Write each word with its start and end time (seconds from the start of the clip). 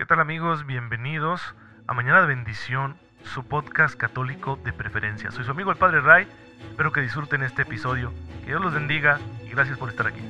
¿Qué 0.00 0.06
tal 0.06 0.18
amigos? 0.18 0.64
Bienvenidos 0.64 1.42
a 1.86 1.92
Mañana 1.92 2.22
de 2.22 2.28
Bendición, 2.28 2.96
su 3.22 3.44
podcast 3.44 3.96
católico 3.96 4.58
de 4.64 4.72
preferencia. 4.72 5.30
Soy 5.30 5.44
su 5.44 5.50
amigo 5.50 5.70
el 5.70 5.76
Padre 5.76 6.00
Ray, 6.00 6.26
espero 6.70 6.90
que 6.90 7.02
disfruten 7.02 7.42
este 7.42 7.62
episodio, 7.62 8.10
que 8.40 8.46
Dios 8.46 8.62
los 8.62 8.72
bendiga 8.72 9.20
y 9.44 9.50
gracias 9.50 9.76
por 9.76 9.90
estar 9.90 10.06
aquí. 10.06 10.22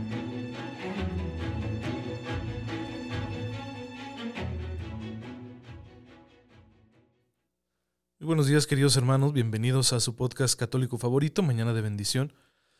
Muy 8.18 8.26
buenos 8.26 8.48
días 8.48 8.66
queridos 8.66 8.96
hermanos, 8.96 9.32
bienvenidos 9.32 9.92
a 9.92 10.00
su 10.00 10.16
podcast 10.16 10.58
católico 10.58 10.98
favorito, 10.98 11.44
Mañana 11.44 11.72
de 11.72 11.82
Bendición. 11.82 12.32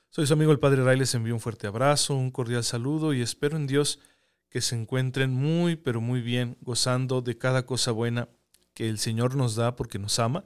Soy 0.09 0.27
su 0.27 0.33
amigo 0.33 0.51
el 0.51 0.59
Padre 0.59 0.83
Ray, 0.83 0.99
les 0.99 1.15
envío 1.15 1.35
un 1.35 1.41
fuerte 1.41 1.69
abrazo, 1.69 2.17
un 2.17 2.33
cordial 2.33 2.65
saludo 2.65 3.15
y 3.15 3.23
espero 3.23 3.57
en 3.57 3.69
Dios 3.69 4.01
se 4.61 4.75
encuentren 4.75 5.31
muy, 5.31 5.77
pero 5.77 6.01
muy 6.01 6.21
bien, 6.21 6.59
gozando 6.61 7.23
de 7.23 7.39
cada 7.39 7.65
cosa 7.65 7.93
buena 7.93 8.29
que 8.75 8.89
el 8.89 8.99
Señor 8.99 9.37
nos 9.37 9.55
da 9.55 9.77
porque 9.77 9.99
nos 9.99 10.19
ama, 10.19 10.45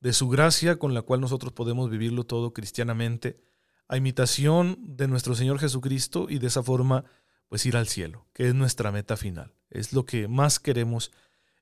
de 0.00 0.12
su 0.12 0.28
gracia 0.28 0.76
con 0.76 0.94
la 0.94 1.02
cual 1.02 1.20
nosotros 1.20 1.52
podemos 1.52 1.90
vivirlo 1.90 2.24
todo 2.24 2.52
cristianamente, 2.52 3.38
a 3.86 3.98
imitación 3.98 4.78
de 4.80 5.08
nuestro 5.08 5.34
Señor 5.34 5.58
Jesucristo 5.58 6.26
y 6.30 6.38
de 6.38 6.46
esa 6.46 6.62
forma 6.62 7.04
pues 7.48 7.66
ir 7.66 7.76
al 7.76 7.86
cielo, 7.86 8.26
que 8.32 8.48
es 8.48 8.54
nuestra 8.54 8.90
meta 8.90 9.16
final. 9.16 9.52
Es 9.68 9.92
lo 9.92 10.06
que 10.06 10.26
más 10.26 10.58
queremos 10.58 11.12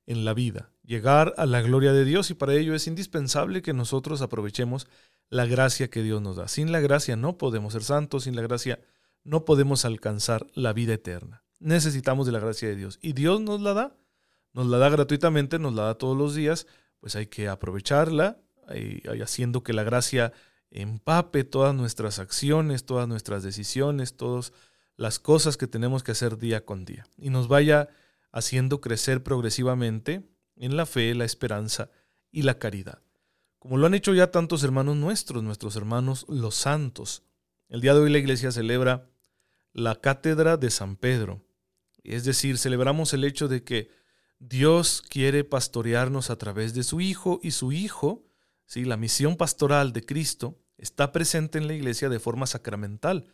en 0.06 0.24
la 0.24 0.34
vida, 0.34 0.70
llegar 0.84 1.34
a 1.36 1.46
la 1.46 1.62
gloria 1.62 1.92
de 1.92 2.04
Dios 2.04 2.30
y 2.30 2.34
para 2.34 2.54
ello 2.54 2.74
es 2.74 2.86
indispensable 2.86 3.62
que 3.62 3.72
nosotros 3.72 4.22
aprovechemos 4.22 4.86
la 5.30 5.46
gracia 5.46 5.90
que 5.90 6.02
Dios 6.02 6.22
nos 6.22 6.36
da. 6.36 6.46
Sin 6.46 6.70
la 6.70 6.80
gracia 6.80 7.16
no 7.16 7.38
podemos 7.38 7.72
ser 7.72 7.82
santos, 7.82 8.24
sin 8.24 8.36
la 8.36 8.42
gracia 8.42 8.80
no 9.24 9.44
podemos 9.44 9.84
alcanzar 9.84 10.46
la 10.54 10.72
vida 10.72 10.94
eterna 10.94 11.41
necesitamos 11.62 12.26
de 12.26 12.32
la 12.32 12.40
gracia 12.40 12.68
de 12.68 12.76
Dios. 12.76 12.98
Y 13.00 13.12
Dios 13.12 13.40
nos 13.40 13.60
la 13.60 13.74
da, 13.74 13.96
nos 14.52 14.66
la 14.66 14.78
da 14.78 14.88
gratuitamente, 14.90 15.58
nos 15.58 15.74
la 15.74 15.84
da 15.84 15.94
todos 15.94 16.16
los 16.16 16.34
días, 16.34 16.66
pues 17.00 17.16
hay 17.16 17.26
que 17.26 17.48
aprovecharla, 17.48 18.38
y, 18.74 19.06
haciendo 19.22 19.62
que 19.62 19.72
la 19.72 19.82
gracia 19.82 20.32
empape 20.70 21.44
todas 21.44 21.74
nuestras 21.74 22.18
acciones, 22.18 22.84
todas 22.84 23.08
nuestras 23.08 23.42
decisiones, 23.42 24.16
todas 24.16 24.52
las 24.96 25.18
cosas 25.18 25.56
que 25.56 25.66
tenemos 25.66 26.02
que 26.02 26.12
hacer 26.12 26.38
día 26.38 26.64
con 26.64 26.84
día. 26.84 27.06
Y 27.18 27.30
nos 27.30 27.48
vaya 27.48 27.88
haciendo 28.30 28.80
crecer 28.80 29.22
progresivamente 29.22 30.22
en 30.56 30.76
la 30.76 30.86
fe, 30.86 31.14
la 31.14 31.24
esperanza 31.24 31.90
y 32.30 32.42
la 32.42 32.58
caridad. 32.58 33.02
Como 33.58 33.76
lo 33.76 33.86
han 33.86 33.94
hecho 33.94 34.14
ya 34.14 34.30
tantos 34.30 34.64
hermanos 34.64 34.96
nuestros, 34.96 35.42
nuestros 35.42 35.76
hermanos 35.76 36.24
los 36.28 36.54
santos. 36.54 37.22
El 37.68 37.80
día 37.80 37.94
de 37.94 38.00
hoy 38.00 38.10
la 38.10 38.18
iglesia 38.18 38.50
celebra 38.50 39.08
la 39.72 39.96
cátedra 39.96 40.56
de 40.56 40.70
San 40.70 40.96
Pedro. 40.96 41.42
Es 42.04 42.24
decir, 42.24 42.58
celebramos 42.58 43.12
el 43.12 43.24
hecho 43.24 43.48
de 43.48 43.62
que 43.62 43.90
Dios 44.38 45.02
quiere 45.08 45.44
pastorearnos 45.44 46.30
a 46.30 46.36
través 46.36 46.74
de 46.74 46.82
su 46.82 47.00
Hijo 47.00 47.38
y 47.42 47.52
su 47.52 47.72
Hijo, 47.72 48.24
¿sí? 48.66 48.84
la 48.84 48.96
misión 48.96 49.36
pastoral 49.36 49.92
de 49.92 50.04
Cristo, 50.04 50.58
está 50.78 51.12
presente 51.12 51.58
en 51.58 51.68
la 51.68 51.74
iglesia 51.74 52.08
de 52.08 52.18
forma 52.18 52.46
sacramental, 52.46 53.32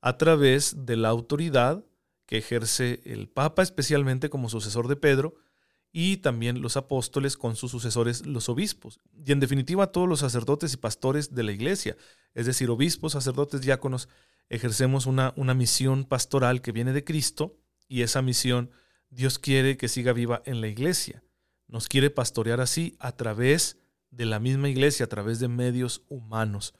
a 0.00 0.16
través 0.16 0.84
de 0.84 0.96
la 0.96 1.08
autoridad 1.08 1.84
que 2.26 2.38
ejerce 2.38 3.00
el 3.04 3.28
Papa, 3.28 3.62
especialmente 3.62 4.30
como 4.30 4.48
sucesor 4.48 4.88
de 4.88 4.96
Pedro, 4.96 5.36
y 5.92 6.18
también 6.18 6.60
los 6.60 6.76
apóstoles 6.76 7.36
con 7.36 7.56
sus 7.56 7.70
sucesores, 7.70 8.26
los 8.26 8.48
obispos, 8.48 9.00
y 9.24 9.32
en 9.32 9.40
definitiva 9.40 9.92
todos 9.92 10.08
los 10.08 10.20
sacerdotes 10.20 10.74
y 10.74 10.76
pastores 10.76 11.34
de 11.34 11.42
la 11.44 11.52
iglesia, 11.52 11.96
es 12.34 12.46
decir, 12.46 12.68
obispos, 12.68 13.12
sacerdotes, 13.12 13.60
diáconos, 13.60 14.08
ejercemos 14.48 15.06
una, 15.06 15.32
una 15.36 15.54
misión 15.54 16.04
pastoral 16.04 16.62
que 16.62 16.72
viene 16.72 16.92
de 16.92 17.04
Cristo 17.04 17.56
y 17.88 18.02
esa 18.02 18.22
misión 18.22 18.70
Dios 19.10 19.38
quiere 19.38 19.76
que 19.76 19.88
siga 19.88 20.12
viva 20.12 20.42
en 20.44 20.60
la 20.60 20.68
iglesia. 20.68 21.22
Nos 21.66 21.88
quiere 21.88 22.10
pastorear 22.10 22.60
así 22.60 22.96
a 22.98 23.12
través 23.12 23.78
de 24.10 24.26
la 24.26 24.38
misma 24.38 24.68
iglesia, 24.68 25.06
a 25.06 25.08
través 25.08 25.38
de 25.40 25.48
medios 25.48 26.02
humanos. 26.08 26.74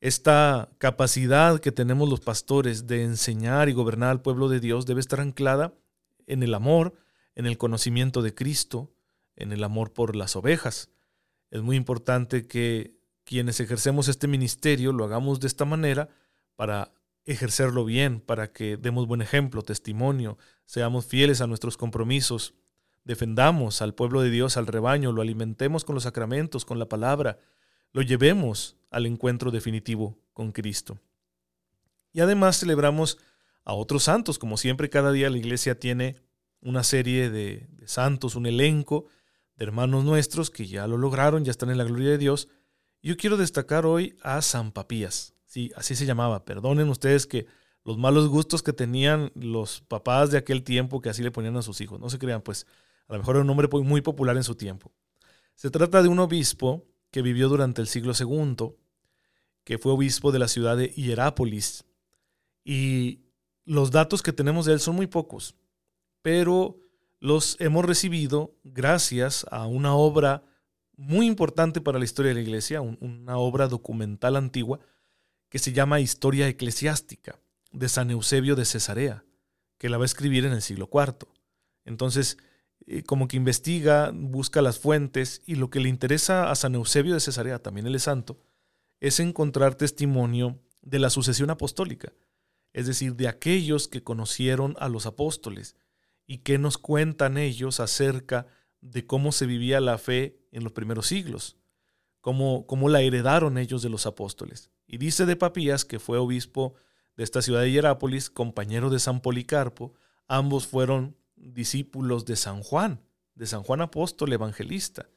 Esta 0.00 0.70
capacidad 0.78 1.60
que 1.60 1.72
tenemos 1.72 2.08
los 2.08 2.20
pastores 2.20 2.86
de 2.86 3.02
enseñar 3.02 3.68
y 3.68 3.72
gobernar 3.72 4.10
al 4.10 4.22
pueblo 4.22 4.48
de 4.48 4.60
Dios 4.60 4.86
debe 4.86 5.00
estar 5.00 5.20
anclada 5.20 5.74
en 6.26 6.42
el 6.42 6.54
amor, 6.54 6.94
en 7.34 7.46
el 7.46 7.58
conocimiento 7.58 8.22
de 8.22 8.34
Cristo, 8.34 8.92
en 9.36 9.52
el 9.52 9.64
amor 9.64 9.92
por 9.92 10.14
las 10.14 10.36
ovejas. 10.36 10.90
Es 11.50 11.62
muy 11.62 11.76
importante 11.76 12.46
que 12.46 12.98
quienes 13.24 13.60
ejercemos 13.60 14.08
este 14.08 14.28
ministerio 14.28 14.92
lo 14.92 15.04
hagamos 15.04 15.40
de 15.40 15.46
esta 15.46 15.64
manera 15.64 16.08
para 16.56 16.92
ejercerlo 17.24 17.84
bien, 17.84 18.20
para 18.20 18.52
que 18.52 18.76
demos 18.76 19.06
buen 19.06 19.22
ejemplo, 19.22 19.62
testimonio, 19.62 20.38
seamos 20.66 21.06
fieles 21.06 21.40
a 21.40 21.46
nuestros 21.46 21.76
compromisos, 21.76 22.54
defendamos 23.04 23.82
al 23.82 23.94
pueblo 23.94 24.20
de 24.20 24.30
Dios, 24.30 24.56
al 24.56 24.66
rebaño, 24.66 25.12
lo 25.12 25.22
alimentemos 25.22 25.84
con 25.84 25.94
los 25.94 26.04
sacramentos, 26.04 26.64
con 26.64 26.78
la 26.78 26.88
palabra, 26.88 27.38
lo 27.92 28.02
llevemos 28.02 28.76
al 28.90 29.06
encuentro 29.06 29.50
definitivo 29.50 30.18
con 30.32 30.52
Cristo. 30.52 30.98
Y 32.12 32.20
además 32.20 32.58
celebramos 32.58 33.18
a 33.64 33.72
otros 33.74 34.04
santos, 34.04 34.38
como 34.38 34.56
siempre 34.56 34.90
cada 34.90 35.12
día 35.12 35.30
la 35.30 35.38
iglesia 35.38 35.78
tiene 35.78 36.16
una 36.60 36.82
serie 36.82 37.30
de, 37.30 37.68
santos, 37.86 38.36
un 38.36 38.46
elenco 38.46 39.06
de 39.56 39.64
hermanos 39.64 40.04
nuestros 40.04 40.50
que 40.50 40.66
ya 40.66 40.86
lo 40.86 40.96
lograron, 40.96 41.44
ya 41.44 41.50
están 41.50 41.70
en 41.70 41.78
la 41.78 41.84
gloria 41.84 42.10
de 42.10 42.18
Dios. 42.18 42.48
Yo 43.02 43.16
quiero 43.16 43.36
destacar 43.36 43.84
hoy 43.84 44.16
a 44.22 44.40
San 44.42 44.72
Papías. 44.72 45.33
Sí, 45.54 45.70
así 45.76 45.94
se 45.94 46.04
llamaba. 46.04 46.44
Perdonen 46.44 46.88
ustedes 46.88 47.28
que 47.28 47.46
los 47.84 47.96
malos 47.96 48.26
gustos 48.26 48.60
que 48.60 48.72
tenían 48.72 49.30
los 49.36 49.82
papás 49.82 50.32
de 50.32 50.38
aquel 50.38 50.64
tiempo 50.64 51.00
que 51.00 51.10
así 51.10 51.22
le 51.22 51.30
ponían 51.30 51.56
a 51.56 51.62
sus 51.62 51.80
hijos. 51.80 52.00
No 52.00 52.10
se 52.10 52.18
crean, 52.18 52.42
pues 52.42 52.66
a 53.06 53.12
lo 53.12 53.20
mejor 53.20 53.36
era 53.36 53.42
un 53.42 53.46
nombre 53.46 53.68
muy 53.84 54.00
popular 54.00 54.36
en 54.36 54.42
su 54.42 54.56
tiempo. 54.56 54.90
Se 55.54 55.70
trata 55.70 56.02
de 56.02 56.08
un 56.08 56.18
obispo 56.18 56.84
que 57.12 57.22
vivió 57.22 57.48
durante 57.48 57.80
el 57.80 57.86
siglo 57.86 58.14
II, 58.18 58.74
que 59.62 59.78
fue 59.78 59.92
obispo 59.92 60.32
de 60.32 60.40
la 60.40 60.48
ciudad 60.48 60.76
de 60.76 60.88
Hierápolis. 60.88 61.84
Y 62.64 63.20
los 63.64 63.92
datos 63.92 64.24
que 64.24 64.32
tenemos 64.32 64.66
de 64.66 64.72
él 64.72 64.80
son 64.80 64.96
muy 64.96 65.06
pocos, 65.06 65.54
pero 66.20 66.80
los 67.20 67.56
hemos 67.60 67.84
recibido 67.84 68.56
gracias 68.64 69.46
a 69.52 69.68
una 69.68 69.94
obra 69.94 70.42
muy 70.96 71.26
importante 71.26 71.80
para 71.80 72.00
la 72.00 72.06
historia 72.06 72.30
de 72.30 72.40
la 72.40 72.42
iglesia, 72.42 72.80
una 72.80 73.38
obra 73.38 73.68
documental 73.68 74.34
antigua 74.34 74.80
que 75.54 75.60
se 75.60 75.72
llama 75.72 76.00
Historia 76.00 76.48
Eclesiástica 76.48 77.38
de 77.70 77.88
San 77.88 78.10
Eusebio 78.10 78.56
de 78.56 78.64
Cesarea, 78.64 79.24
que 79.78 79.88
la 79.88 79.98
va 79.98 80.02
a 80.02 80.06
escribir 80.06 80.44
en 80.44 80.52
el 80.52 80.62
siglo 80.62 80.90
IV. 80.92 81.28
Entonces, 81.84 82.38
eh, 82.88 83.04
como 83.04 83.28
que 83.28 83.36
investiga, 83.36 84.10
busca 84.12 84.62
las 84.62 84.80
fuentes 84.80 85.42
y 85.46 85.54
lo 85.54 85.70
que 85.70 85.78
le 85.78 85.88
interesa 85.88 86.50
a 86.50 86.56
San 86.56 86.74
Eusebio 86.74 87.14
de 87.14 87.20
Cesarea, 87.20 87.60
también 87.60 87.86
él 87.86 87.94
es 87.94 88.02
santo, 88.02 88.40
es 88.98 89.20
encontrar 89.20 89.76
testimonio 89.76 90.58
de 90.82 90.98
la 90.98 91.08
sucesión 91.08 91.50
apostólica, 91.50 92.12
es 92.72 92.88
decir, 92.88 93.14
de 93.14 93.28
aquellos 93.28 93.86
que 93.86 94.02
conocieron 94.02 94.74
a 94.80 94.88
los 94.88 95.06
apóstoles 95.06 95.76
y 96.26 96.38
que 96.38 96.58
nos 96.58 96.78
cuentan 96.78 97.38
ellos 97.38 97.78
acerca 97.78 98.48
de 98.80 99.06
cómo 99.06 99.30
se 99.30 99.46
vivía 99.46 99.80
la 99.80 99.98
fe 99.98 100.36
en 100.50 100.64
los 100.64 100.72
primeros 100.72 101.06
siglos, 101.06 101.56
cómo 102.24 102.88
la 102.88 103.02
heredaron 103.02 103.58
ellos 103.58 103.82
de 103.82 103.90
los 103.90 104.06
apóstoles. 104.06 104.70
Y 104.86 104.96
dice 104.96 105.26
de 105.26 105.36
Papías, 105.36 105.84
que 105.84 105.98
fue 105.98 106.16
obispo 106.16 106.74
de 107.16 107.24
esta 107.24 107.42
ciudad 107.42 107.60
de 107.60 107.70
Hierápolis, 107.70 108.30
compañero 108.30 108.88
de 108.88 108.98
San 108.98 109.20
Policarpo, 109.20 109.92
ambos 110.26 110.66
fueron 110.66 111.16
discípulos 111.36 112.24
de 112.24 112.36
San 112.36 112.62
Juan, 112.62 113.02
de 113.34 113.46
San 113.46 113.62
Juan 113.62 113.82
Apóstol 113.82 114.32
Evangelista, 114.32 115.10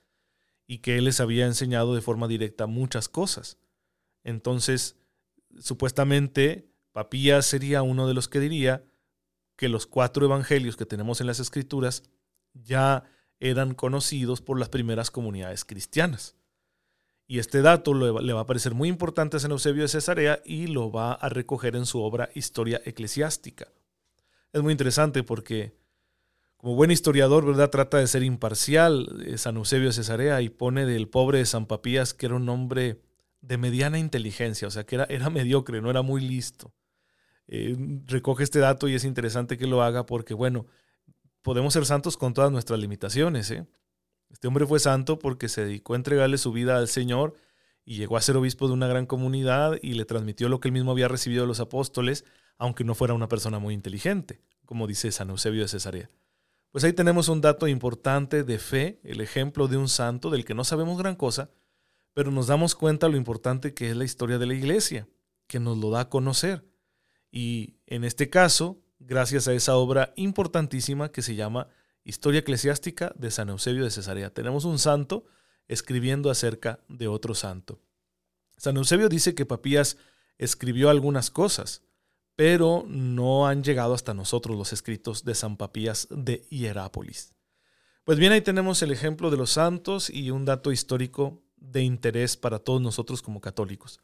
y 0.67 0.79
que 0.79 0.97
él 0.97 1.06
les 1.06 1.22
había 1.22 1.46
enseñado 1.46 1.96
de 1.96 2.01
forma 2.01 2.28
directa 2.28 2.67
muchas 2.67 3.07
cosas. 3.07 3.57
Entonces, 4.25 4.97
supuestamente, 5.59 6.69
Papías 6.91 7.46
sería 7.46 7.84
uno 7.84 8.06
de 8.07 8.13
los 8.13 8.28
que 8.28 8.41
diría 8.41 8.84
que 9.56 9.69
los 9.69 9.88
cuatro 9.88 10.25
evangelios 10.25 10.75
que 10.75 10.85
tenemos 10.85 11.22
en 11.22 11.28
las 11.28 11.40
escrituras 11.40 12.03
ya 12.53 13.06
eran 13.40 13.73
conocidos 13.76 14.41
por 14.41 14.59
las 14.59 14.67
primeras 14.67 15.09
comunidades 15.09 15.64
cristianas. 15.64 16.35
Y 17.28 17.40
este 17.40 17.62
dato 17.62 17.94
le 17.94 18.34
va 18.34 18.41
a 18.41 18.46
parecer 18.46 18.74
muy 18.74 18.88
importante 18.88 19.35
a 19.35 19.40
San 19.41 19.52
Eusebio 19.52 19.82
de 19.84 19.90
Cesarea 19.90 20.41
y 20.46 20.68
lo 20.68 20.91
va 20.91 21.12
a 21.12 21.28
recoger 21.28 21.76
en 21.76 21.85
su 21.85 22.02
obra 22.02 22.29
Historia 22.34 22.82
Eclesiástica. 22.85 23.68
Es 24.53 24.64
muy 24.64 24.72
interesante 24.72 25.24
porque, 25.24 25.76
como 26.56 26.76
buen 26.76 26.90
historiador, 26.90 27.46
¿verdad? 27.46 27.70
Trata 27.70 27.97
de 27.97 28.08
ser 28.08 28.24
imparcial 28.24 29.24
eh, 29.26 29.38
San 29.38 29.58
Eusebio 29.58 29.88
de 29.88 29.94
Cesarea 29.94 30.41
y 30.41 30.50
pone 30.50 30.85
del 30.85 31.09
pobre 31.09 31.40
de 31.40 31.46
San 31.46 31.66
Papías 31.66 32.14
que 32.14 32.28
era 32.28 32.35
un 32.35 32.47
hombre 32.47 33.02
de 33.41 33.58
mediana 33.58 34.00
inteligencia, 34.00 34.68
o 34.68 34.72
sea, 34.72 34.85
que 34.85 34.96
era, 34.96 35.29
mediocre, 35.29 35.82
no 35.82 35.90
era 35.90 36.02
muy 36.02 36.22
listo. 36.22 36.74
Eh, 37.47 37.76
recoge 38.06 38.44
este 38.44 38.59
dato 38.59 38.88
y 38.88 38.96
es 38.96 39.03
interesante 39.03 39.58
que 39.58 39.68
lo 39.68 39.82
haga 39.84 40.06
porque, 40.06 40.34
bueno, 40.34 40.66
podemos 41.41 41.74
ser 41.74 41.85
santos 41.85 42.18
con 42.18 42.34
todas 42.34 42.52
nuestras 42.52 42.79
limitaciones, 42.79 43.52
¿eh? 43.52 43.68
Este 44.29 44.47
hombre 44.47 44.66
fue 44.66 44.79
santo 44.79 45.20
porque 45.20 45.50
se 45.50 45.66
dedicó 45.66 45.94
a 45.94 45.97
entregarle 45.97 46.38
su 46.38 46.52
vida 46.52 46.78
al 46.78 46.88
Señor 46.88 47.35
y 47.85 47.96
llegó 47.96 48.18
a 48.18 48.22
ser 48.22 48.35
obispo 48.35 48.68
de 48.68 48.74
una 48.74 48.88
gran 48.88 49.06
comunidad 49.06 49.78
y 49.82 49.94
le 49.94 50.06
transmitió 50.06 50.50
lo 50.50 50.59
que 50.59 50.68
él 50.68 50.74
mismo 50.74 50.91
había 50.91 51.08
recibido 51.08 51.44
de 51.44 51.47
los 51.47 51.59
apóstoles, 51.59 52.26
aunque 52.58 52.84
no 52.84 52.96
fuera 52.96 53.14
una 53.14 53.29
persona 53.29 53.59
muy 53.59 53.74
inteligente, 53.74 54.41
como 54.66 54.88
dice 54.88 55.12
San 55.12 55.29
Eusebio 55.29 55.62
de 55.62 55.70
Cesarea. 55.70 56.09
Pues 56.72 56.84
ahí 56.84 56.94
tenemos 56.94 57.29
un 57.29 57.40
dato 57.40 57.68
importante 57.68 58.44
de 58.44 58.59
fe, 58.59 59.00
el 59.03 59.22
ejemplo 59.22 59.68
de 59.68 59.78
un 59.78 59.88
santo 59.88 60.29
del 60.29 60.44
que 60.44 60.53
no 60.53 60.64
sabemos 60.64 60.97
gran 60.97 61.16
cosa, 61.16 61.50
pero 62.14 62.29
nos 62.29 62.47
damos 62.47 62.76
cuenta 62.76 63.08
lo 63.08 63.16
importante 63.16 63.74
que 63.74 63.90
es 63.90 63.96
la 63.96 64.03
historia 64.03 64.38
de 64.38 64.47
la 64.47 64.53
iglesia, 64.53 65.08
que 65.47 65.59
nos 65.59 65.78
lo 65.78 65.90
da 65.90 66.02
a 66.02 66.09
conocer. 66.09 66.66
Y 67.32 67.78
en 67.85 68.03
este 68.03 68.29
caso, 68.29 68.82
gracias 69.00 69.47
a 69.47 69.53
esa 69.53 69.78
obra 69.78 70.14
importantísima 70.18 71.12
que 71.12 71.22
se 71.22 71.35
llama 71.35 71.68
Historia 72.07 72.39
Eclesiástica 72.39 73.11
de 73.17 73.31
San 73.31 73.49
Eusebio 73.49 73.83
de 73.83 73.91
Cesarea. 73.91 74.29
Tenemos 74.29 74.63
un 74.63 74.79
santo 74.79 75.25
escribiendo 75.67 76.31
acerca 76.31 76.79
de 76.87 77.09
otro 77.09 77.35
santo. 77.35 77.81
San 78.55 78.77
Eusebio 78.77 79.09
dice 79.09 79.35
que 79.35 79.45
Papías 79.45 79.97
escribió 80.37 80.89
algunas 80.89 81.29
cosas, 81.29 81.83
pero 82.37 82.85
no 82.87 83.45
han 83.45 83.61
llegado 83.61 83.93
hasta 83.93 84.13
nosotros 84.13 84.57
los 84.57 84.71
escritos 84.71 85.25
de 85.25 85.35
San 85.35 85.57
Papías 85.57 86.07
de 86.09 86.47
Hierápolis. 86.49 87.33
Pues 88.05 88.17
bien, 88.17 88.31
ahí 88.31 88.41
tenemos 88.41 88.81
el 88.83 88.91
ejemplo 88.91 89.29
de 89.29 89.35
los 89.35 89.51
santos 89.51 90.09
y 90.09 90.31
un 90.31 90.45
dato 90.45 90.71
histórico 90.71 91.43
de 91.57 91.83
interés 91.83 92.37
para 92.37 92.59
todos 92.59 92.81
nosotros 92.81 93.21
como 93.21 93.41
católicos. 93.41 93.99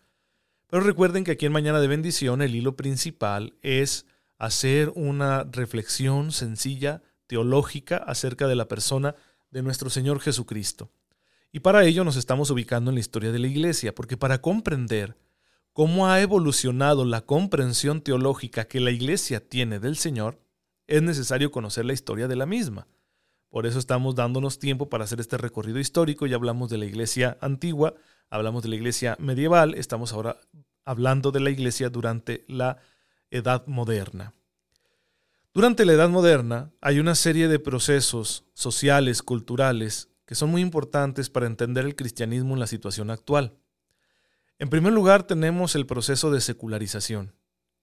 Pero 0.67 0.83
recuerden 0.83 1.23
que 1.23 1.31
aquí 1.31 1.45
en 1.45 1.53
Mañana 1.53 1.79
de 1.79 1.87
Bendición 1.87 2.41
el 2.41 2.53
hilo 2.53 2.75
principal 2.75 3.53
es 3.61 4.07
hacer 4.37 4.91
una 4.93 5.45
reflexión 5.45 6.33
sencilla, 6.33 7.01
teológica, 7.33 7.97
acerca 7.97 8.47
de 8.47 8.53
la 8.53 8.67
persona 8.67 9.15
de 9.49 9.63
nuestro 9.63 9.89
Señor 9.89 10.19
Jesucristo. 10.19 10.91
Y 11.51 11.61
para 11.61 11.83
ello 11.83 12.03
nos 12.03 12.15
estamos 12.15 12.51
ubicando 12.51 12.91
en 12.91 12.95
la 12.95 12.99
historia 12.99 13.31
de 13.31 13.39
la 13.39 13.47
Iglesia, 13.47 13.95
porque 13.95 14.17
para 14.17 14.39
comprender 14.39 15.17
cómo 15.71 16.07
ha 16.07 16.21
evolucionado 16.21 17.05
la 17.05 17.21
comprensión 17.21 18.01
teológica 18.01 18.65
que 18.65 18.79
la 18.79 18.91
Iglesia 18.91 19.39
tiene 19.49 19.79
del 19.79 19.97
Señor, 19.97 20.41
es 20.85 21.01
necesario 21.01 21.49
conocer 21.49 21.85
la 21.85 21.93
historia 21.93 22.27
de 22.27 22.35
la 22.35 22.45
misma. 22.45 22.85
Por 23.49 23.65
eso 23.65 23.79
estamos 23.79 24.13
dándonos 24.13 24.59
tiempo 24.59 24.87
para 24.87 25.05
hacer 25.05 25.19
este 25.19 25.39
recorrido 25.39 25.79
histórico. 25.79 26.27
Ya 26.27 26.35
hablamos 26.35 26.69
de 26.69 26.77
la 26.77 26.85
Iglesia 26.85 27.39
antigua, 27.41 27.95
hablamos 28.29 28.61
de 28.61 28.69
la 28.69 28.75
Iglesia 28.75 29.15
medieval, 29.17 29.73
estamos 29.73 30.13
ahora 30.13 30.37
hablando 30.85 31.31
de 31.31 31.39
la 31.39 31.49
Iglesia 31.49 31.89
durante 31.89 32.45
la 32.47 32.77
Edad 33.31 33.65
Moderna. 33.65 34.33
Durante 35.55 35.85
la 35.85 35.93
Edad 35.93 36.09
Moderna 36.09 36.73
hay 36.81 36.97
una 36.97 37.13
serie 37.13 37.47
de 37.47 37.59
procesos 37.59 38.43
sociales, 38.55 39.21
culturales, 39.21 40.09
que 40.25 40.33
son 40.33 40.49
muy 40.49 40.63
importantes 40.63 41.29
para 41.29 41.45
entender 41.45 41.85
el 41.85 41.95
cristianismo 41.95 42.55
en 42.55 42.59
la 42.59 42.65
situación 42.65 43.11
actual. 43.11 43.55
En 44.57 44.69
primer 44.69 44.93
lugar, 44.93 45.27
tenemos 45.27 45.75
el 45.75 45.85
proceso 45.85 46.31
de 46.31 46.41
secularización. 46.41 47.35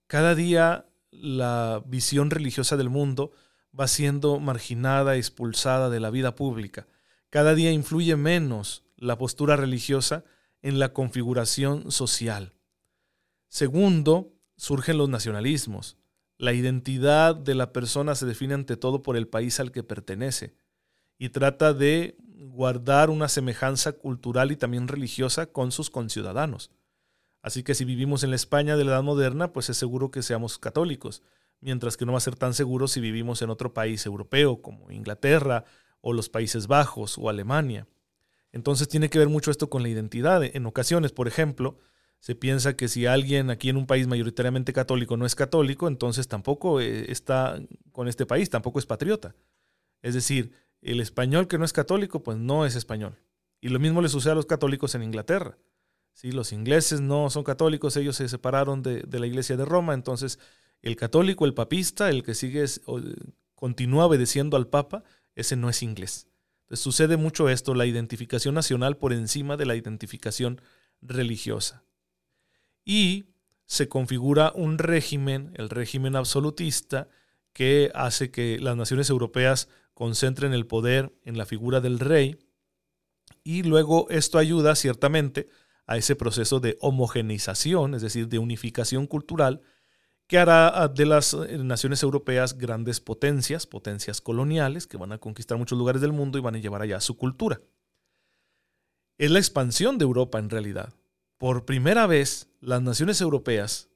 Cada 0.07 0.35
día 0.35 0.89
la 1.11 1.81
visión 1.85 2.29
religiosa 2.29 2.75
del 2.75 2.89
mundo 2.89 3.31
va 3.77 3.87
siendo 3.87 4.41
marginada, 4.41 5.15
expulsada 5.15 5.89
de 5.89 6.01
la 6.01 6.09
vida 6.09 6.35
pública. 6.35 6.87
Cada 7.29 7.55
día 7.55 7.71
influye 7.71 8.17
menos 8.17 8.83
la 8.97 9.17
postura 9.17 9.55
religiosa 9.55 10.25
en 10.61 10.77
la 10.77 10.91
configuración 10.91 11.89
social. 11.89 12.53
Segundo, 13.47 14.33
surgen 14.57 14.97
los 14.97 15.07
nacionalismos. 15.07 16.00
La 16.41 16.53
identidad 16.53 17.35
de 17.35 17.53
la 17.53 17.71
persona 17.71 18.15
se 18.15 18.25
define 18.25 18.55
ante 18.55 18.75
todo 18.75 19.03
por 19.03 19.15
el 19.15 19.27
país 19.27 19.59
al 19.59 19.71
que 19.71 19.83
pertenece 19.83 20.55
y 21.19 21.29
trata 21.29 21.71
de 21.71 22.17
guardar 22.17 23.11
una 23.11 23.27
semejanza 23.27 23.91
cultural 23.91 24.51
y 24.51 24.55
también 24.55 24.87
religiosa 24.87 25.45
con 25.45 25.71
sus 25.71 25.91
conciudadanos. 25.91 26.71
Así 27.43 27.61
que 27.61 27.75
si 27.75 27.85
vivimos 27.85 28.23
en 28.23 28.31
la 28.31 28.37
España 28.37 28.75
de 28.75 28.85
la 28.85 28.93
Edad 28.93 29.03
Moderna, 29.03 29.53
pues 29.53 29.69
es 29.69 29.77
seguro 29.77 30.09
que 30.09 30.23
seamos 30.23 30.57
católicos, 30.57 31.21
mientras 31.59 31.95
que 31.95 32.07
no 32.07 32.13
va 32.13 32.17
a 32.17 32.21
ser 32.21 32.35
tan 32.35 32.55
seguro 32.55 32.87
si 32.87 33.01
vivimos 33.01 33.43
en 33.43 33.51
otro 33.51 33.75
país 33.75 34.03
europeo 34.07 34.63
como 34.63 34.89
Inglaterra 34.89 35.65
o 36.01 36.11
los 36.11 36.27
Países 36.27 36.65
Bajos 36.65 37.19
o 37.19 37.29
Alemania. 37.29 37.87
Entonces 38.51 38.87
tiene 38.87 39.11
que 39.11 39.19
ver 39.19 39.29
mucho 39.29 39.51
esto 39.51 39.69
con 39.69 39.83
la 39.83 39.89
identidad. 39.89 40.41
En 40.43 40.65
ocasiones, 40.65 41.11
por 41.11 41.27
ejemplo, 41.27 41.77
se 42.21 42.35
piensa 42.35 42.77
que 42.77 42.87
si 42.87 43.07
alguien 43.07 43.49
aquí 43.49 43.69
en 43.69 43.77
un 43.77 43.87
país 43.87 44.05
mayoritariamente 44.05 44.73
católico 44.73 45.17
no 45.17 45.25
es 45.25 45.33
católico, 45.33 45.87
entonces 45.87 46.27
tampoco 46.27 46.79
eh, 46.79 47.11
está 47.11 47.59
con 47.91 48.07
este 48.07 48.27
país, 48.27 48.51
tampoco 48.51 48.77
es 48.77 48.85
patriota. 48.85 49.35
Es 50.03 50.13
decir, 50.13 50.51
el 50.81 50.99
español 50.99 51.47
que 51.47 51.57
no 51.57 51.65
es 51.65 51.73
católico, 51.73 52.21
pues 52.21 52.37
no 52.37 52.67
es 52.67 52.75
español. 52.75 53.17
Y 53.59 53.69
lo 53.69 53.79
mismo 53.79 54.03
le 54.03 54.09
sucede 54.09 54.33
a 54.33 54.35
los 54.35 54.45
católicos 54.45 54.93
en 54.93 55.01
Inglaterra. 55.01 55.57
Si 56.13 56.31
Los 56.31 56.51
ingleses 56.51 57.01
no 57.01 57.31
son 57.31 57.43
católicos, 57.43 57.97
ellos 57.97 58.17
se 58.17 58.29
separaron 58.29 58.83
de, 58.83 59.03
la 59.11 59.25
iglesia 59.25 59.57
de 59.57 59.65
Roma, 59.65 59.95
entonces 59.95 60.37
el 60.83 60.95
católico, 60.97 61.45
el 61.45 61.55
papista, 61.55 62.09
el 62.09 62.21
que 62.21 62.35
sigue, 62.35 62.65
continúa 63.55 64.05
obedeciendo 64.05 64.57
al 64.57 64.67
papa, 64.67 65.03
ese 65.33 65.55
no 65.55 65.69
es 65.69 65.81
inglés. 65.81 66.27
Entonces 66.65 66.83
sucede 66.83 67.17
mucho 67.17 67.49
esto, 67.49 67.73
la 67.73 67.87
identificación 67.87 68.53
nacional 68.53 68.97
por 68.97 69.11
encima 69.11 69.57
de 69.57 69.65
la 69.65 69.75
identificación 69.75 70.61
religiosa. 71.01 71.83
Y 72.83 73.25
se 73.65 73.87
configura 73.87 74.51
un 74.55 74.77
régimen, 74.77 75.53
el 75.55 75.69
régimen 75.69 76.15
absolutista, 76.15 77.07
que 77.53 77.91
hace 77.93 78.31
que 78.31 78.59
las 78.59 78.75
naciones 78.75 79.09
europeas 79.09 79.69
concentren 79.93 80.53
el 80.53 80.67
poder 80.67 81.13
en 81.23 81.37
la 81.37 81.45
figura 81.45 81.81
del 81.81 81.99
rey 81.99 82.39
y 83.43 83.63
luego 83.63 84.07
esto 84.09 84.37
ayuda 84.37 84.75
ciertamente 84.75 85.47
a 85.87 85.97
ese 85.97 86.15
proceso 86.15 86.59
de 86.59 86.77
homogeneización, 86.79 87.95
es 87.95 88.01
decir, 88.01 88.27
de 88.27 88.39
unificación 88.39 89.07
cultural, 89.07 89.61
que 90.27 90.37
hará 90.37 90.87
de 90.87 91.05
las 91.05 91.33
eh, 91.33 91.57
naciones 91.57 92.03
europeas 92.03 92.57
grandes 92.57 93.01
potencias, 93.01 93.67
potencias 93.67 94.21
coloniales, 94.21 94.87
que 94.87 94.97
van 94.97 95.11
a 95.11 95.17
conquistar 95.17 95.57
muchos 95.57 95.77
lugares 95.77 96.01
del 96.01 96.13
mundo 96.13 96.37
y 96.37 96.41
van 96.41 96.55
a 96.55 96.59
llevar 96.59 96.81
allá 96.81 97.01
su 97.01 97.17
cultura. 97.17 97.59
Es 99.17 99.29
la 99.31 99.39
expansión 99.39 99.97
de 99.97 100.03
Europa 100.03 100.39
en 100.39 100.49
realidad. 100.49 100.93
Por 101.41 101.65
primera 101.65 102.05
vez, 102.05 102.51
las 102.59 102.83
naciones 102.83 103.19
europeas 103.19 103.89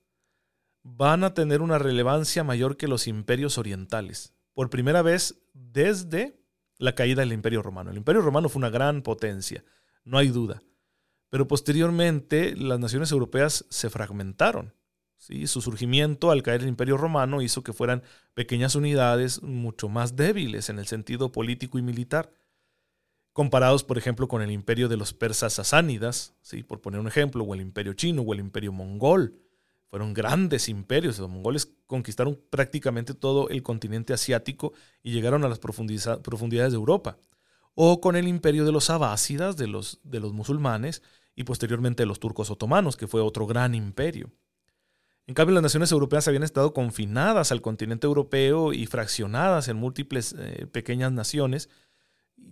van 0.81 1.23
a 1.23 1.35
tener 1.35 1.61
una 1.61 1.77
relevancia 1.77 2.43
mayor 2.43 2.75
que 2.75 2.87
los 2.87 3.05
imperios 3.05 3.59
orientales 3.59 4.33
por 4.55 4.71
primera 4.71 5.03
vez 5.03 5.43
desde 5.53 6.41
la 6.79 6.95
caída 6.95 7.21
del 7.21 7.33
Imperio 7.33 7.61
Romano. 7.61 7.91
El 7.91 7.97
Imperio 7.97 8.23
Romano 8.23 8.49
fue 8.49 8.61
una 8.61 8.71
gran 8.71 9.03
potencia, 9.03 9.63
no 10.05 10.17
hay 10.17 10.29
duda. 10.29 10.63
Pero 11.29 11.47
posteriormente 11.47 12.55
las 12.55 12.79
naciones 12.79 13.11
europeas 13.11 13.67
se 13.69 13.91
fragmentaron. 13.91 14.73
¿sí? 15.19 15.45
Su 15.45 15.61
surgimiento 15.61 16.31
al 16.31 16.41
caer 16.41 16.61
el 16.61 16.67
Imperio 16.67 16.97
Romano 16.97 17.43
hizo 17.43 17.63
que 17.63 17.73
fueran 17.73 18.01
pequeñas 18.33 18.73
unidades 18.73 19.43
mucho 19.43 19.87
más 19.87 20.15
débiles 20.15 20.69
en 20.69 20.79
el 20.79 20.87
sentido 20.87 21.31
político 21.31 21.77
y 21.77 21.83
militar, 21.83 22.31
comparados, 23.35 23.83
por 23.83 23.97
ejemplo, 23.97 24.29
con 24.29 24.41
el 24.41 24.49
imperio 24.49 24.87
de 24.87 24.95
los 24.95 25.13
persas 25.13 25.51
sasánidas, 25.51 26.33
¿sí? 26.41 26.63
por 26.63 26.79
poner 26.79 27.01
un 27.01 27.07
ejemplo, 27.09 27.43
o 27.43 27.53
el 27.53 27.59
imperio 27.59 27.91
chino 27.91 28.21
o 28.21 28.33
el 28.33 28.39
imperio 28.39 28.71
mongol. 28.71 29.35
Fueron 29.89 30.13
grandes 30.13 30.69
imperios. 30.69 31.19
Los 31.19 31.29
mongoles 31.29 31.69
conquistaron 31.85 32.39
prácticamente 32.49 33.13
todo 33.13 33.49
el 33.49 33.61
continente 33.61 34.13
asiático 34.13 34.71
y 35.03 35.11
llegaron 35.11 35.43
a 35.43 35.49
las 35.49 35.59
profundidades 35.59 36.71
de 36.71 36.77
Europa. 36.77 37.17
O 37.73 37.99
con 37.99 38.15
el 38.15 38.29
imperio 38.29 38.63
de 38.63 38.71
los 38.71 38.89
abásidas, 38.89 39.57
de 39.57 39.67
los, 39.67 39.99
de 40.05 40.21
los 40.21 40.31
musulmanes, 40.31 41.01
y 41.35 41.43
posteriormente 41.43 42.03
de 42.03 42.07
los 42.07 42.21
turcos 42.21 42.49
otomanos, 42.49 42.95
que 42.95 43.05
fue 43.05 43.19
otro 43.19 43.45
gran 43.45 43.75
imperio. 43.75 44.31
En 45.27 45.33
cambio, 45.33 45.55
las 45.55 45.63
naciones 45.63 45.91
europeas 45.91 46.25
habían 46.29 46.43
estado 46.43 46.73
confinadas 46.73 47.51
al 47.51 47.61
continente 47.61 48.07
europeo 48.07 48.71
y 48.71 48.85
fraccionadas 48.85 49.67
en 49.67 49.75
múltiples 49.75 50.35
eh, 50.37 50.67
pequeñas 50.71 51.11
naciones. 51.11 51.67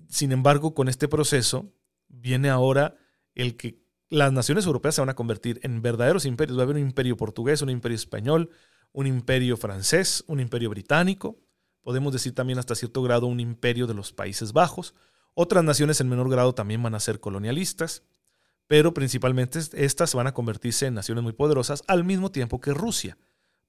Sin 0.10 0.32
embargo, 0.32 0.74
con 0.74 0.90
este 0.90 1.08
proceso 1.08 1.74
viene 2.08 2.50
ahora 2.50 2.96
el 3.36 3.58
que 3.58 3.84
las 4.10 4.32
naciones 4.32 4.66
europeas 4.66 4.96
se 4.96 5.02
van 5.02 5.10
a 5.10 5.16
convertir 5.16 5.60
en 5.64 5.82
verdaderos 5.82 6.26
imperios. 6.26 6.58
Va 6.58 6.62
a 6.62 6.66
haber 6.66 6.76
un 6.76 6.84
imperio 6.84 7.18
portugués, 7.18 7.62
un 7.62 7.70
imperio 7.70 7.96
español, 7.96 8.50
un 8.92 9.08
imperio 9.08 9.58
francés, 9.58 10.24
un 10.28 10.40
imperio 10.40 10.70
británico. 10.70 11.40
Podemos 11.82 12.14
decir 12.14 12.34
también 12.34 12.60
hasta 12.60 12.76
cierto 12.76 13.02
grado 13.02 13.26
un 13.26 13.40
imperio 13.40 13.88
de 13.88 13.96
los 13.96 14.14
Países 14.14 14.54
Bajos. 14.54 14.94
Otras 15.34 15.64
naciones 15.64 16.00
en 16.00 16.10
menor 16.10 16.30
grado 16.30 16.54
también 16.54 16.84
van 16.84 16.94
a 16.94 17.00
ser 17.00 17.20
colonialistas, 17.20 18.04
pero 18.68 18.94
principalmente 18.94 19.60
estas 19.74 20.14
van 20.14 20.28
a 20.28 20.34
convertirse 20.34 20.86
en 20.86 20.94
naciones 20.94 21.24
muy 21.24 21.34
poderosas 21.34 21.84
al 21.88 22.04
mismo 22.04 22.32
tiempo 22.32 22.62
que 22.62 22.74
Rusia. 22.74 23.18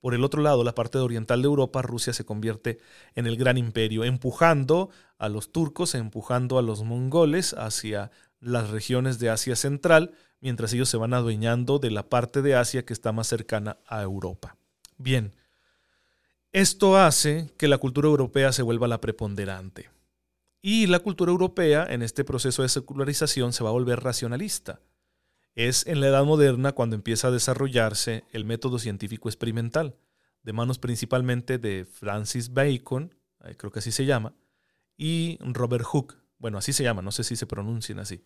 Por 0.04 0.14
el 0.14 0.23
otro 0.23 0.42
lado, 0.42 0.64
la 0.64 0.75
parte 0.75 0.99
oriental 0.99 1.40
de 1.40 1.46
Europa, 1.46 1.80
Rusia 1.80 2.12
se 2.12 2.26
convierte 2.26 2.78
en 3.14 3.26
el 3.26 3.38
gran 3.38 3.56
imperio, 3.56 4.04
empujando 4.04 4.90
a 5.16 5.30
los 5.30 5.50
turcos, 5.50 5.94
empujando 5.94 6.58
a 6.58 6.62
los 6.62 6.82
mongoles 6.82 7.54
hacia 7.54 8.11
las 8.38 8.68
regiones 8.68 9.18
de 9.18 9.30
Asia 9.30 9.56
Central, 9.56 10.12
mientras 10.40 10.75
ellos 10.75 10.90
se 10.90 10.99
van 10.99 11.14
adueñando 11.14 11.78
de 11.78 11.90
la 11.90 12.11
parte 12.11 12.42
de 12.42 12.54
Asia 12.54 12.84
que 12.84 12.92
está 12.92 13.12
más 13.12 13.28
cercana 13.28 13.78
a 13.87 14.02
Europa. 14.02 14.58
Bien, 14.99 15.32
esto 16.52 16.99
hace 16.99 17.50
que 17.56 17.66
la 17.66 17.78
cultura 17.78 18.06
europea 18.06 18.52
se 18.52 18.61
vuelva 18.61 18.87
la 18.87 19.00
preponderante. 19.00 19.88
Y 20.61 20.87
la 20.87 20.99
cultura 20.99 21.32
europea, 21.32 21.87
en 21.88 22.02
este 22.02 22.25
proceso 22.25 22.61
de 22.61 22.68
secularización, 22.68 23.54
se 23.54 23.64
va 23.64 23.70
a 23.70 23.73
volver 23.73 24.00
racionalista. 24.00 24.80
Es 25.54 25.87
en 25.87 26.00
la 26.00 26.08
Edad 26.08 26.25
Moderna 26.25 26.73
cuando 26.73 26.96
empieza 26.96 27.28
a 27.28 27.30
desarrollarse 27.30 28.25
el 28.32 28.44
método 28.44 28.78
científico 28.78 29.28
experimental, 29.28 29.96
de 30.42 30.52
manos 30.52 30.78
principalmente 30.78 31.58
de 31.58 31.84
Francis 31.84 32.52
Bacon, 32.52 33.14
eh, 33.44 33.54
creo 33.56 33.70
que 33.70 33.78
así 33.78 33.92
se 33.92 34.04
llama, 34.04 34.34
y 34.96 35.38
Robert 35.40 35.84
Hooke. 35.84 36.16
Bueno, 36.38 36.58
así 36.58 36.73
se 36.73 36.82
llama, 36.82 37.02
no 37.02 37.12
sé 37.12 37.25
si 37.25 37.37
se 37.37 37.46
pronuncian 37.46 38.00
así. 38.00 38.25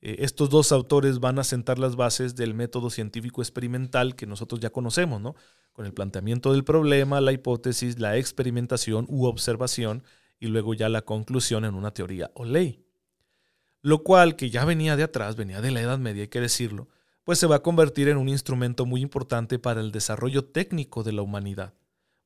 Eh, 0.00 0.16
estos 0.20 0.48
dos 0.48 0.72
autores 0.72 1.18
van 1.18 1.38
a 1.38 1.44
sentar 1.44 1.78
las 1.78 1.96
bases 1.96 2.36
del 2.36 2.54
método 2.54 2.88
científico 2.88 3.42
experimental 3.42 4.16
que 4.16 4.26
nosotros 4.26 4.60
ya 4.60 4.70
conocemos, 4.70 5.20
¿no? 5.20 5.34
Con 5.72 5.86
el 5.86 5.92
planteamiento 5.92 6.52
del 6.52 6.64
problema, 6.64 7.20
la 7.20 7.32
hipótesis, 7.32 7.98
la 7.98 8.16
experimentación 8.16 9.06
u 9.08 9.26
observación 9.26 10.04
y 10.38 10.46
luego 10.46 10.74
ya 10.74 10.88
la 10.88 11.02
conclusión 11.02 11.64
en 11.64 11.74
una 11.74 11.92
teoría 11.92 12.30
o 12.34 12.44
ley. 12.44 12.86
Lo 13.82 14.02
cual, 14.02 14.36
que 14.36 14.50
ya 14.50 14.64
venía 14.64 14.96
de 14.96 15.04
atrás, 15.04 15.36
venía 15.36 15.60
de 15.60 15.70
la 15.70 15.80
Edad 15.80 15.98
Media, 15.98 16.22
hay 16.22 16.28
que 16.28 16.40
decirlo, 16.40 16.88
pues 17.24 17.38
se 17.38 17.46
va 17.46 17.56
a 17.56 17.62
convertir 17.62 18.08
en 18.08 18.16
un 18.16 18.28
instrumento 18.28 18.86
muy 18.86 19.00
importante 19.00 19.58
para 19.58 19.80
el 19.80 19.92
desarrollo 19.92 20.44
técnico 20.44 21.02
de 21.02 21.12
la 21.12 21.22
humanidad, 21.22 21.74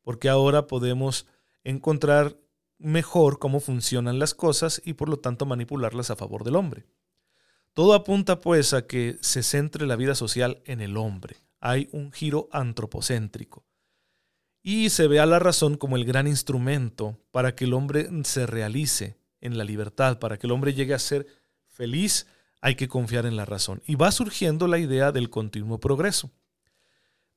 porque 0.02 0.28
ahora 0.28 0.66
podemos 0.66 1.26
encontrar 1.62 2.36
mejor 2.78 3.38
cómo 3.38 3.60
funcionan 3.60 4.18
las 4.18 4.34
cosas 4.34 4.82
y 4.84 4.94
por 4.94 5.08
lo 5.08 5.18
tanto 5.18 5.46
manipularlas 5.46 6.10
a 6.10 6.16
favor 6.16 6.44
del 6.44 6.56
hombre. 6.56 6.86
Todo 7.72 7.94
apunta 7.94 8.40
pues 8.40 8.72
a 8.72 8.86
que 8.86 9.16
se 9.20 9.42
centre 9.42 9.86
la 9.86 9.96
vida 9.96 10.14
social 10.14 10.62
en 10.64 10.80
el 10.80 10.96
hombre. 10.96 11.36
Hay 11.60 11.88
un 11.92 12.12
giro 12.12 12.48
antropocéntrico. 12.52 13.64
Y 14.62 14.90
se 14.90 15.08
ve 15.08 15.20
a 15.20 15.26
la 15.26 15.38
razón 15.38 15.76
como 15.76 15.96
el 15.96 16.04
gran 16.04 16.26
instrumento 16.26 17.18
para 17.32 17.54
que 17.54 17.64
el 17.64 17.74
hombre 17.74 18.08
se 18.24 18.46
realice 18.46 19.18
en 19.40 19.58
la 19.58 19.64
libertad, 19.64 20.18
para 20.18 20.38
que 20.38 20.46
el 20.46 20.52
hombre 20.52 20.72
llegue 20.72 20.94
a 20.94 20.98
ser 20.98 21.26
feliz, 21.74 22.26
hay 22.60 22.76
que 22.76 22.88
confiar 22.88 23.26
en 23.26 23.36
la 23.36 23.44
razón. 23.44 23.82
Y 23.86 23.96
va 23.96 24.10
surgiendo 24.12 24.68
la 24.68 24.78
idea 24.78 25.12
del 25.12 25.28
continuo 25.28 25.80
progreso. 25.80 26.30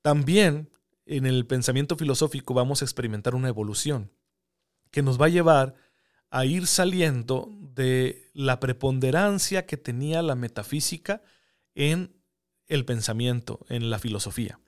También 0.01 0.69
en 1.05 1.25
el 1.25 1.45
pensamiento 1.45 1.97
filosófico 1.97 2.53
vamos 2.53 2.81
a 2.81 2.85
experimentar 2.85 3.35
una 3.35 3.49
evolución 3.49 4.11
que 4.91 5.01
nos 5.01 5.19
va 5.19 5.25
a 5.25 5.29
llevar 5.29 5.75
a 6.29 6.45
ir 6.45 6.67
saliendo 6.67 7.49
de 7.73 8.29
la 8.33 8.59
preponderancia 8.59 9.65
que 9.65 9.77
tenía 9.77 10.21
la 10.21 10.35
metafísica 10.35 11.21
en 11.75 12.15
el 12.67 12.85
pensamiento, 12.85 13.65
en 13.69 13.89
la 13.89 13.99
filosofía. 13.99 14.59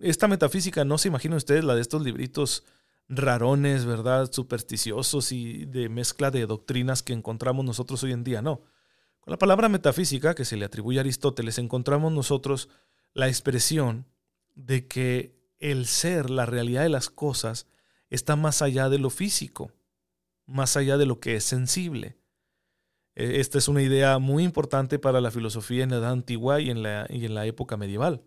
Esta 0.00 0.28
metafísica, 0.28 0.84
no 0.84 0.98
se 0.98 1.08
imaginen 1.08 1.36
ustedes 1.36 1.64
la 1.64 1.74
de 1.74 1.82
estos 1.82 2.02
libritos 2.02 2.64
rarones, 3.08 3.84
¿verdad? 3.84 4.30
Supersticiosos 4.32 5.32
y 5.32 5.66
de 5.66 5.88
mezcla 5.88 6.30
de 6.30 6.46
doctrinas 6.46 7.02
que 7.02 7.12
encontramos 7.12 7.64
nosotros 7.64 8.02
hoy 8.02 8.12
en 8.12 8.24
día, 8.24 8.42
no. 8.42 8.62
Con 9.20 9.30
la 9.30 9.38
palabra 9.38 9.68
metafísica 9.68 10.34
que 10.34 10.44
se 10.44 10.56
le 10.56 10.64
atribuye 10.64 10.98
a 10.98 11.00
Aristóteles 11.00 11.58
encontramos 11.58 12.12
nosotros 12.12 12.68
la 13.14 13.28
expresión 13.28 14.06
de 14.54 14.86
que 14.86 15.34
el 15.58 15.86
ser, 15.86 16.30
la 16.30 16.46
realidad 16.46 16.82
de 16.82 16.88
las 16.88 17.08
cosas, 17.08 17.66
está 18.10 18.36
más 18.36 18.60
allá 18.60 18.88
de 18.88 18.98
lo 18.98 19.10
físico, 19.10 19.72
más 20.46 20.76
allá 20.76 20.98
de 20.98 21.06
lo 21.06 21.20
que 21.20 21.36
es 21.36 21.44
sensible. 21.44 22.18
E, 23.14 23.40
esta 23.40 23.58
es 23.58 23.68
una 23.68 23.82
idea 23.82 24.18
muy 24.18 24.44
importante 24.44 24.98
para 24.98 25.20
la 25.20 25.30
filosofía 25.30 25.84
en 25.84 25.90
la 25.90 25.96
edad 25.96 26.12
antigua 26.12 26.60
y 26.60 26.70
en 26.70 26.82
la, 26.82 27.06
y 27.08 27.24
en 27.24 27.34
la 27.34 27.46
época 27.46 27.76
medieval. 27.76 28.22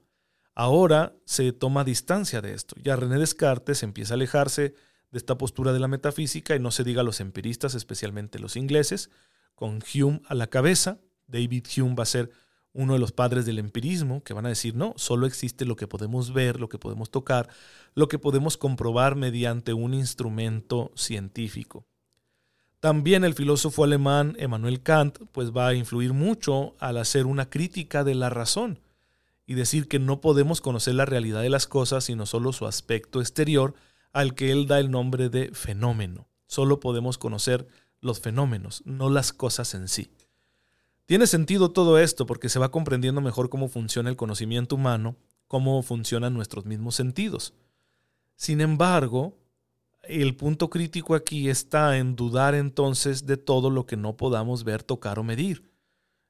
Ahora 0.60 1.14
se 1.24 1.52
toma 1.52 1.84
distancia 1.84 2.42
de 2.42 2.56
esto. 2.56 2.76
Ya 2.82 2.96
René 2.96 3.20
Descartes 3.20 3.84
empieza 3.84 4.16
a 4.16 4.16
alejarse 4.16 4.74
de 5.12 5.18
esta 5.20 5.38
postura 5.38 5.72
de 5.72 5.80
la 5.80 5.88
metafísica 5.88 6.56
y 6.56 6.60
no 6.60 6.72
se 6.72 6.84
diga 6.84 7.04
los 7.04 7.20
empiristas, 7.20 7.76
especialmente 7.76 8.40
los 8.40 8.56
ingleses, 8.56 9.12
con 9.54 9.84
Hume 9.94 10.20
a 10.26 10.34
la 10.34 10.48
cabeza. 10.48 10.98
David 11.28 11.68
Hume 11.78 11.94
va 11.94 12.02
a 12.02 12.08
ser 12.08 12.32
uno 12.74 12.94
de 12.94 13.00
los 13.00 13.12
padres 13.12 13.46
del 13.46 13.60
empirismo, 13.60 14.24
que 14.24 14.34
van 14.34 14.48
a 14.48 14.50
decir, 14.50 14.74
no, 14.74 14.96
solo 14.98 15.28
existe 15.28 15.64
lo 15.64 15.76
que 15.76 15.86
podemos 15.86 16.34
ver, 16.34 16.60
lo 16.60 16.70
que 16.70 16.80
podemos 16.80 17.12
tocar, 17.12 17.50
lo 17.94 18.08
que 18.08 18.18
podemos 18.18 18.58
comprobar 18.58 19.16
mediante 19.16 19.74
un 19.74 19.94
instrumento 19.94 20.92
científico. 20.96 21.86
También 22.80 23.24
el 23.24 23.36
filósofo 23.36 23.84
alemán 23.84 24.36
Emmanuel 24.40 24.82
Kant 24.82 25.20
pues 25.32 25.52
va 25.52 25.68
a 25.68 25.76
influir 25.76 26.14
mucho 26.14 26.76
al 26.80 26.98
hacer 26.98 27.28
una 27.28 27.48
crítica 27.48 28.04
de 28.04 28.16
la 28.16 28.32
razón 28.32 28.80
y 29.48 29.56
decir 29.56 29.88
que 29.88 29.98
no 29.98 30.22
podemos 30.22 30.62
conocer 30.62 30.94
la 30.94 31.06
realidad 31.06 31.42
de 31.42 31.50
las 31.50 31.66
cosas 31.66 32.04
sino 32.04 32.28
solo 32.28 32.54
su 32.54 32.68
aspecto 32.68 33.22
exterior 33.22 33.74
al 34.12 34.36
que 34.36 34.52
él 34.52 34.68
da 34.68 34.80
el 34.80 34.92
nombre 34.92 35.30
de 35.30 35.50
fenómeno. 35.54 36.28
Solo 36.46 36.80
podemos 36.80 37.18
conocer 37.18 37.68
los 38.02 38.20
fenómenos, 38.20 38.84
no 38.86 39.10
las 39.10 39.34
cosas 39.34 39.74
en 39.74 39.88
sí. 39.88 40.12
Tiene 41.06 41.26
sentido 41.26 41.72
todo 41.72 41.98
esto 41.98 42.26
porque 42.26 42.50
se 42.50 42.60
va 42.60 42.70
comprendiendo 42.70 43.22
mejor 43.22 43.50
cómo 43.50 43.70
funciona 43.70 44.10
el 44.10 44.18
conocimiento 44.18 44.76
humano, 44.76 45.16
cómo 45.48 45.82
funcionan 45.82 46.34
nuestros 46.34 46.66
mismos 46.66 46.96
sentidos. 46.96 47.54
Sin 48.36 48.60
embargo, 48.60 49.38
el 50.04 50.36
punto 50.36 50.70
crítico 50.70 51.16
aquí 51.16 51.50
está 51.50 51.98
en 51.98 52.16
dudar 52.16 52.56
entonces 52.56 53.26
de 53.26 53.38
todo 53.38 53.70
lo 53.70 53.86
que 53.86 53.96
no 53.96 54.18
podamos 54.18 54.66
ver, 54.66 54.84
tocar 54.84 55.20
o 55.20 55.24
medir. 55.24 55.70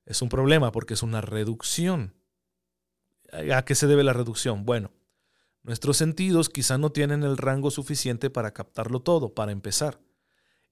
Es 0.05 0.21
un 0.21 0.29
problema 0.29 0.71
porque 0.71 0.93
es 0.93 1.03
una 1.03 1.21
reducción. 1.21 2.13
¿A 3.31 3.65
qué 3.65 3.75
se 3.75 3.87
debe 3.87 4.03
la 4.03 4.13
reducción? 4.13 4.65
Bueno, 4.65 4.91
nuestros 5.63 5.97
sentidos 5.97 6.49
quizá 6.49 6.77
no 6.77 6.91
tienen 6.91 7.23
el 7.23 7.37
rango 7.37 7.71
suficiente 7.71 8.29
para 8.29 8.53
captarlo 8.53 9.01
todo, 9.01 9.33
para 9.33 9.51
empezar. 9.51 9.99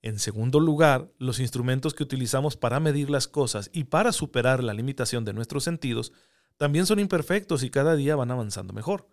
En 0.01 0.19
segundo 0.19 0.59
lugar, 0.59 1.11
los 1.17 1.39
instrumentos 1.39 1.93
que 1.93 2.03
utilizamos 2.03 2.55
para 2.55 2.79
medir 2.79 3.09
las 3.09 3.27
cosas 3.27 3.69
y 3.73 3.85
para 3.85 4.11
superar 4.11 4.63
la 4.63 4.73
limitación 4.73 5.25
de 5.25 5.33
nuestros 5.33 5.63
sentidos 5.63 6.13
también 6.57 6.85
son 6.85 6.99
imperfectos 6.99 7.63
y 7.63 7.69
cada 7.69 7.95
día 7.95 8.15
van 8.15 8.31
avanzando 8.31 8.73
mejor. 8.73 9.09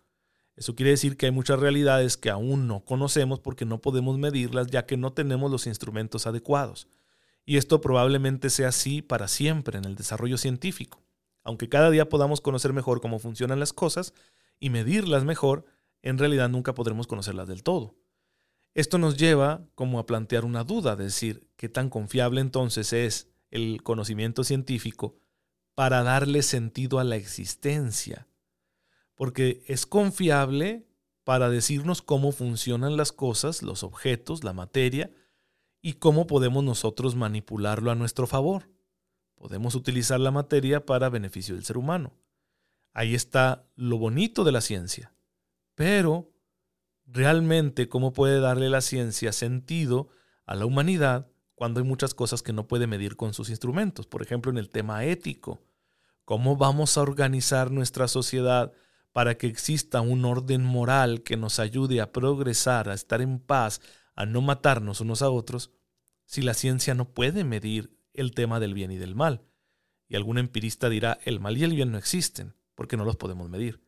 Eso 0.55 0.75
quiere 0.75 0.91
decir 0.91 1.17
que 1.17 1.25
hay 1.25 1.31
muchas 1.31 1.59
realidades 1.59 2.15
que 2.15 2.29
aún 2.29 2.67
no 2.67 2.85
conocemos 2.85 3.39
porque 3.39 3.65
no 3.65 3.81
podemos 3.81 4.17
medirlas 4.17 4.67
ya 4.67 4.85
que 4.85 4.97
no 4.97 5.11
tenemos 5.13 5.51
los 5.51 5.65
instrumentos 5.67 6.27
adecuados. 6.27 6.87
Y 7.45 7.57
esto 7.57 7.81
probablemente 7.81 8.49
sea 8.49 8.69
así 8.69 9.01
para 9.01 9.27
siempre 9.27 9.79
en 9.79 9.85
el 9.85 9.95
desarrollo 9.95 10.37
científico. 10.37 11.02
Aunque 11.43 11.69
cada 11.69 11.89
día 11.89 12.09
podamos 12.09 12.41
conocer 12.41 12.73
mejor 12.73 13.01
cómo 13.01 13.19
funcionan 13.19 13.59
las 13.59 13.73
cosas 13.73 14.13
y 14.59 14.69
medirlas 14.69 15.23
mejor, 15.25 15.65
en 16.01 16.17
realidad 16.17 16.49
nunca 16.49 16.73
podremos 16.73 17.07
conocerlas 17.07 17.47
del 17.47 17.63
todo. 17.63 17.95
Esto 18.73 18.97
nos 18.97 19.17
lleva 19.17 19.65
como 19.75 19.99
a 19.99 20.05
plantear 20.05 20.45
una 20.45 20.63
duda, 20.63 20.95
de 20.95 21.05
decir, 21.05 21.47
¿qué 21.57 21.69
tan 21.69 21.89
confiable 21.89 22.41
entonces 22.41 22.91
es 22.93 23.29
el 23.51 23.83
conocimiento 23.83 24.43
científico 24.43 25.15
para 25.75 26.01
darle 26.01 26.41
sentido 26.41 26.99
a 26.99 27.03
la 27.03 27.15
existencia? 27.15 28.27
Porque 29.15 29.63
es 29.67 29.85
confiable 29.85 30.87
para 31.23 31.49
decirnos 31.49 32.01
cómo 32.01 32.31
funcionan 32.31 32.97
las 32.97 33.11
cosas, 33.11 33.61
los 33.61 33.83
objetos, 33.83 34.43
la 34.43 34.53
materia, 34.53 35.11
y 35.81 35.93
cómo 35.93 36.25
podemos 36.25 36.63
nosotros 36.63 37.15
manipularlo 37.15 37.91
a 37.91 37.95
nuestro 37.95 38.25
favor. 38.25 38.69
Podemos 39.43 39.75
utilizar 39.75 40.21
la 40.21 40.31
materia 40.31 40.85
para 40.85 41.09
beneficio 41.09 41.55
del 41.55 41.65
ser 41.65 41.77
humano. 41.77 42.13
Ahí 42.93 43.13
está 43.13 43.67
lo 43.75 43.97
bonito 43.97 44.45
de 44.45 44.53
la 44.53 44.61
ciencia. 44.61 45.13
Pero 45.75 46.31
realmente 47.05 47.89
cómo 47.89 48.13
puede 48.13 48.39
darle 48.39 48.69
la 48.69 48.79
ciencia 48.79 49.33
sentido 49.33 50.07
a 50.45 50.55
la 50.55 50.65
humanidad 50.65 51.27
cuando 51.55 51.81
hay 51.81 51.85
muchas 51.85 52.13
cosas 52.13 52.41
que 52.41 52.53
no 52.53 52.69
puede 52.69 52.87
medir 52.87 53.17
con 53.17 53.33
sus 53.33 53.49
instrumentos. 53.49 54.07
Por 54.07 54.21
ejemplo, 54.21 54.49
en 54.49 54.57
el 54.57 54.69
tema 54.69 55.03
ético. 55.03 55.61
¿Cómo 56.23 56.55
vamos 56.55 56.97
a 56.97 57.01
organizar 57.01 57.69
nuestra 57.69 58.07
sociedad 58.07 58.71
para 59.11 59.37
que 59.37 59.47
exista 59.47 59.99
un 59.99 60.23
orden 60.23 60.63
moral 60.63 61.21
que 61.21 61.35
nos 61.35 61.59
ayude 61.59 61.99
a 61.99 62.13
progresar, 62.13 62.87
a 62.87 62.93
estar 62.93 63.19
en 63.19 63.39
paz, 63.39 63.81
a 64.15 64.25
no 64.25 64.39
matarnos 64.39 65.01
unos 65.01 65.21
a 65.21 65.29
otros, 65.29 65.71
si 66.23 66.41
la 66.41 66.53
ciencia 66.53 66.93
no 66.93 67.09
puede 67.09 67.43
medir 67.43 68.01
el 68.13 68.31
tema 68.31 68.59
del 68.59 68.73
bien 68.73 68.91
y 68.91 68.97
del 68.97 69.15
mal? 69.15 69.43
Y 70.07 70.15
algún 70.15 70.37
empirista 70.37 70.89
dirá, 70.89 71.19
el 71.23 71.39
mal 71.39 71.57
y 71.57 71.63
el 71.63 71.73
bien 71.73 71.91
no 71.91 71.97
existen, 71.97 72.55
porque 72.75 72.97
no 72.97 73.05
los 73.05 73.15
podemos 73.15 73.49
medir, 73.49 73.81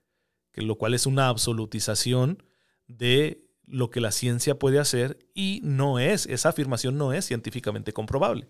que 0.52 0.62
lo 0.62 0.78
cual 0.78 0.94
es 0.94 1.06
una 1.06 1.28
absolutización 1.28 2.44
de 2.88 3.46
lo 3.68 3.90
que 3.90 4.02
la 4.02 4.12
ciencia 4.12 4.60
puede 4.60 4.80
hacer 4.80 5.20
y 5.34 5.62
no 5.64 6.00
es, 6.00 6.26
esa 6.28 6.50
afirmación 6.50 6.98
no 6.98 7.14
es 7.14 7.26
científicamente 7.26 7.94
comprobable. 7.94 8.50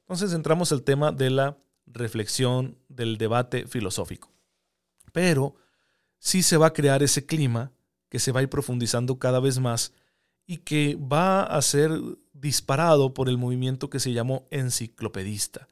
Entonces 0.00 0.32
entramos 0.32 0.72
al 0.72 0.82
tema 0.82 1.12
de 1.12 1.30
la 1.30 1.58
reflexión, 1.86 2.78
del 2.88 3.18
debate 3.18 3.66
filosófico. 3.66 4.32
Pero 5.12 5.56
sí 6.18 6.42
se 6.42 6.56
va 6.56 6.68
a 6.68 6.72
crear 6.72 7.02
ese 7.02 7.26
clima 7.26 7.72
que 8.08 8.18
se 8.18 8.32
va 8.32 8.40
a 8.40 8.42
ir 8.42 8.48
profundizando 8.48 9.18
cada 9.18 9.40
vez 9.40 9.58
más 9.58 9.92
y 10.46 10.58
que 10.58 10.96
va 10.96 11.42
a 11.42 11.60
ser 11.62 11.90
disparado 12.34 13.14
por 13.14 13.30
el 13.30 13.38
movimiento 13.38 13.88
que 13.88 14.00
se 14.00 14.12
llamó 14.12 14.46
enciclopedista. 14.50 15.68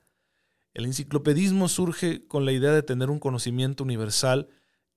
El 0.72 0.86
enciclopedismo 0.86 1.68
surge 1.68 2.26
con 2.26 2.46
la 2.46 2.52
idea 2.52 2.72
de 2.72 2.82
tener 2.82 3.10
un 3.10 3.18
conocimiento 3.18 3.84
universal 3.84 4.48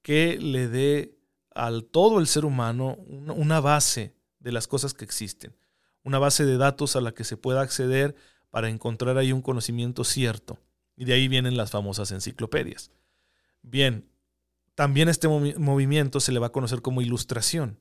que 0.02 0.38
le 0.40 0.70
dé 0.70 1.18
al 1.54 1.84
todo 1.84 2.20
el 2.20 2.28
ser 2.28 2.46
humano 2.46 2.96
una 3.08 3.60
base 3.60 4.16
de 4.40 4.52
las 4.52 4.68
cosas 4.68 4.94
que 4.94 5.04
existen, 5.04 5.56
una 6.04 6.20
base 6.20 6.46
de 6.46 6.58
datos 6.58 6.96
a 6.96 7.02
la 7.02 7.14
que 7.14 7.24
se 7.24 7.36
pueda 7.36 7.62
acceder 7.62 8.16
para 8.52 8.70
encontrar 8.70 9.18
ahí 9.18 9.34
un 9.34 9.42
conocimiento 9.42 10.04
cierto. 10.04 10.60
Y 10.96 11.04
de 11.04 11.14
ahí 11.14 11.28
vienen 11.28 11.58
las 11.58 11.72
famosas 11.72 12.12
enciclopedias. 12.12 12.92
Bien, 13.62 14.08
también 14.76 15.10
este 15.10 15.28
movimiento 15.28 16.20
se 16.20 16.32
le 16.32 16.40
va 16.40 16.48
a 16.48 16.52
conocer 16.52 16.82
como 16.82 17.02
ilustración, 17.02 17.80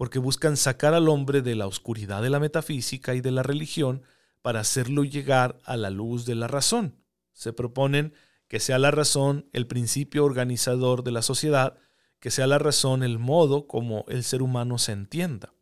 porque 0.00 0.18
buscan 0.18 0.56
sacar 0.56 0.94
al 0.94 1.10
hombre 1.10 1.42
de 1.42 1.54
la 1.54 1.66
oscuridad 1.66 2.22
de 2.22 2.30
la 2.30 2.40
metafísica 2.40 3.14
y 3.14 3.20
de 3.20 3.32
la 3.32 3.42
religión 3.42 4.00
para 4.40 4.60
hacerlo 4.60 5.04
llegar 5.04 5.58
a 5.62 5.76
la 5.76 5.90
luz 5.90 6.24
de 6.24 6.34
la 6.34 6.48
razón. 6.48 6.96
Se 7.34 7.52
proponen 7.52 8.14
que 8.48 8.60
sea 8.60 8.78
la 8.78 8.90
razón 8.90 9.50
el 9.52 9.66
principio 9.66 10.24
organizador 10.24 11.04
de 11.04 11.12
la 11.12 11.20
sociedad, 11.20 11.76
que 12.18 12.30
sea 12.30 12.46
la 12.46 12.58
razón 12.58 13.02
el 13.02 13.18
modo 13.18 13.66
como 13.66 14.06
el 14.08 14.24
ser 14.24 14.40
humano 14.40 14.78
se 14.78 14.92
entienda. 14.92 15.52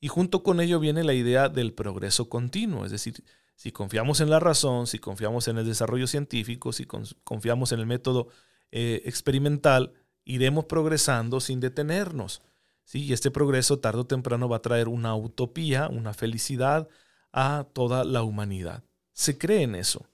Y 0.00 0.08
junto 0.08 0.42
con 0.42 0.60
ello 0.60 0.80
viene 0.80 1.04
la 1.04 1.14
idea 1.14 1.48
del 1.48 1.72
progreso 1.72 2.28
continuo, 2.28 2.84
es 2.84 2.90
decir, 2.90 3.22
si 3.54 3.70
confiamos 3.70 4.20
en 4.20 4.28
la 4.28 4.40
razón, 4.40 4.88
si 4.88 4.98
confiamos 4.98 5.46
en 5.46 5.56
el 5.56 5.66
desarrollo 5.66 6.08
científico, 6.08 6.72
si 6.72 6.84
confiamos 6.84 7.70
en 7.70 7.78
el 7.78 7.86
método 7.86 8.26
eh, 8.72 9.02
experimental, 9.04 9.92
iremos 10.24 10.64
progresando 10.64 11.38
sin 11.38 11.60
detenernos. 11.60 12.42
¿Sí? 12.88 13.04
Y 13.04 13.12
este 13.12 13.30
progreso 13.30 13.78
tarde 13.80 14.00
o 14.00 14.06
temprano 14.06 14.48
va 14.48 14.56
a 14.56 14.62
traer 14.62 14.88
una 14.88 15.14
utopía, 15.14 15.88
una 15.88 16.14
felicidad 16.14 16.88
a 17.32 17.66
toda 17.74 18.02
la 18.02 18.22
humanidad. 18.22 18.82
Se 19.12 19.36
cree 19.36 19.62
en 19.62 19.74
eso. 19.74 20.06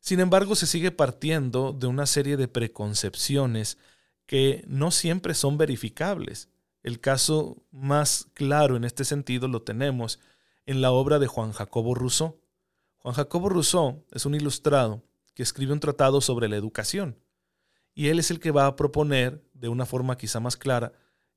Sin 0.00 0.18
embargo, 0.18 0.56
se 0.56 0.66
sigue 0.66 0.90
partiendo 0.90 1.72
de 1.72 1.86
una 1.86 2.06
serie 2.06 2.36
de 2.36 2.48
preconcepciones 2.48 3.78
que 4.26 4.64
no 4.66 4.90
siempre 4.90 5.34
son 5.34 5.58
verificables. 5.58 6.48
El 6.82 6.98
caso 6.98 7.62
más 7.70 8.26
claro 8.34 8.74
en 8.76 8.82
este 8.82 9.04
sentido 9.04 9.46
lo 9.46 9.62
tenemos 9.62 10.18
en 10.66 10.80
la 10.80 10.90
obra 10.90 11.20
de 11.20 11.28
Juan 11.28 11.52
Jacobo 11.52 11.94
Rousseau. 11.94 12.40
Juan 12.98 13.14
Jacobo 13.14 13.48
Rousseau 13.48 14.04
es 14.10 14.26
un 14.26 14.34
ilustrado 14.34 15.04
que 15.34 15.44
escribe 15.44 15.72
un 15.72 15.80
tratado 15.80 16.20
sobre 16.20 16.48
la 16.48 16.56
educación, 16.56 17.16
y 17.94 18.08
él 18.08 18.18
es 18.18 18.30
el 18.30 18.40
que 18.40 18.50
va 18.50 18.66
a 18.66 18.74
proponer, 18.76 19.44
de 19.54 19.68
una 19.68 19.86
forma 19.86 20.16
quizá 20.16 20.40
más 20.40 20.56
clara, 20.56 20.92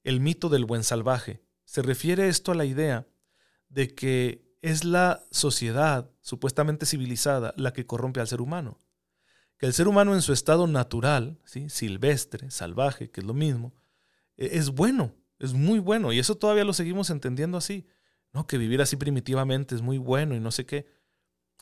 el 0.06 0.22
mito 0.22 0.48
del 0.50 0.64
buen 0.64 0.84
salvaje. 0.84 1.42
Se 1.66 1.82
refiere 1.82 2.30
esto 2.30 2.52
a 2.52 2.56
la 2.56 2.64
idea 2.64 3.08
de 3.68 3.94
que 3.94 4.56
es 4.62 4.86
la 4.86 5.26
sociedad 5.32 6.10
supuestamente 6.22 6.86
civilizada 6.86 7.54
la 7.58 7.74
que 7.74 7.86
corrompe 7.86 8.22
al 8.22 8.28
ser 8.28 8.40
humano. 8.40 8.80
Que 9.58 9.66
el 9.66 9.74
ser 9.74 9.88
humano 9.88 10.14
en 10.14 10.22
su 10.22 10.32
estado 10.32 10.68
natural, 10.68 11.40
¿sí? 11.44 11.70
silvestre, 11.70 12.52
salvaje, 12.52 13.10
que 13.10 13.22
es 13.22 13.28
lo 13.28 13.34
mismo, 13.34 13.74
e, 14.38 14.58
es 14.58 14.70
bueno, 14.70 15.16
es 15.40 15.54
muy 15.54 15.80
bueno. 15.80 16.14
Y 16.14 16.20
eso 16.20 16.36
todavía 16.36 16.66
lo 16.66 16.74
seguimos 16.74 17.10
entendiendo 17.10 17.58
así. 17.58 17.88
¿no? 18.32 18.46
Que 18.46 18.58
vivir 18.58 18.82
así 18.82 18.96
primitivamente 18.98 19.74
es 19.74 19.82
muy 19.82 19.98
bueno 19.98 20.36
y 20.36 20.40
no 20.40 20.52
sé 20.52 20.66
qué. 20.66 20.86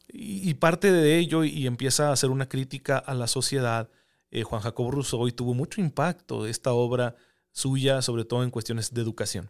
Y, 0.09 0.53
parte 0.55 0.91
de 0.91 1.17
ello, 1.17 1.45
y 1.45 1.65
empieza 1.65 2.09
a 2.09 2.11
hacer 2.11 2.29
una 2.29 2.49
crítica 2.49 2.97
a 2.97 3.13
la 3.13 3.27
sociedad, 3.27 3.89
eh, 4.31 4.43
Juan 4.43 4.61
Jacobo 4.61 4.91
Rousseau, 4.91 5.27
y 5.29 5.31
tuvo 5.31 5.53
mucho 5.53 5.79
impacto 5.79 6.45
esta 6.45 6.73
obra 6.73 7.15
suya, 7.53 8.01
sobre 8.01 8.25
todo 8.25 8.43
en 8.43 8.51
cuestiones 8.51 8.93
de 8.93 9.01
educación. 9.01 9.49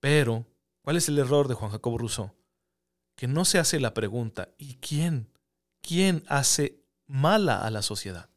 Pero, 0.00 0.44
¿cuál 0.82 0.96
es 0.96 1.08
el 1.08 1.18
error 1.18 1.46
de 1.46 1.54
Juan 1.54 1.70
Jacobo 1.70 1.98
Rousseau? 1.98 2.32
Que 3.14 3.28
no 3.28 3.44
se 3.44 3.60
hace 3.60 3.78
la 3.78 3.94
pregunta, 3.94 4.48
¿y 4.58 4.74
quién? 4.76 5.30
¿Quién 5.80 6.24
hace 6.26 6.82
mala 7.06 7.64
a 7.64 7.70
la 7.70 7.82
sociedad? 7.82 8.28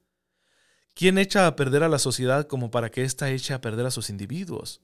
¿Quién 0.93 1.17
echa 1.17 1.47
a 1.47 1.55
perder 1.55 1.83
a 1.83 1.89
la 1.89 1.99
sociedad 1.99 2.47
como 2.47 2.69
para 2.69 2.91
que 2.91 3.03
ésta 3.03 3.31
eche 3.31 3.53
a 3.53 3.61
perder 3.61 3.85
a 3.85 3.91
sus 3.91 4.09
individuos? 4.09 4.81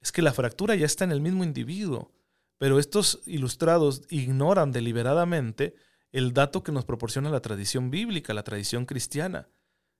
Es 0.00 0.12
que 0.12 0.22
la 0.22 0.32
fractura 0.32 0.74
ya 0.74 0.86
está 0.86 1.04
en 1.04 1.12
el 1.12 1.20
mismo 1.20 1.44
individuo, 1.44 2.12
pero 2.58 2.78
estos 2.78 3.20
ilustrados 3.26 4.02
ignoran 4.08 4.72
deliberadamente 4.72 5.74
el 6.12 6.32
dato 6.32 6.62
que 6.62 6.72
nos 6.72 6.84
proporciona 6.84 7.30
la 7.30 7.40
tradición 7.40 7.90
bíblica, 7.90 8.34
la 8.34 8.44
tradición 8.44 8.86
cristiana, 8.86 9.48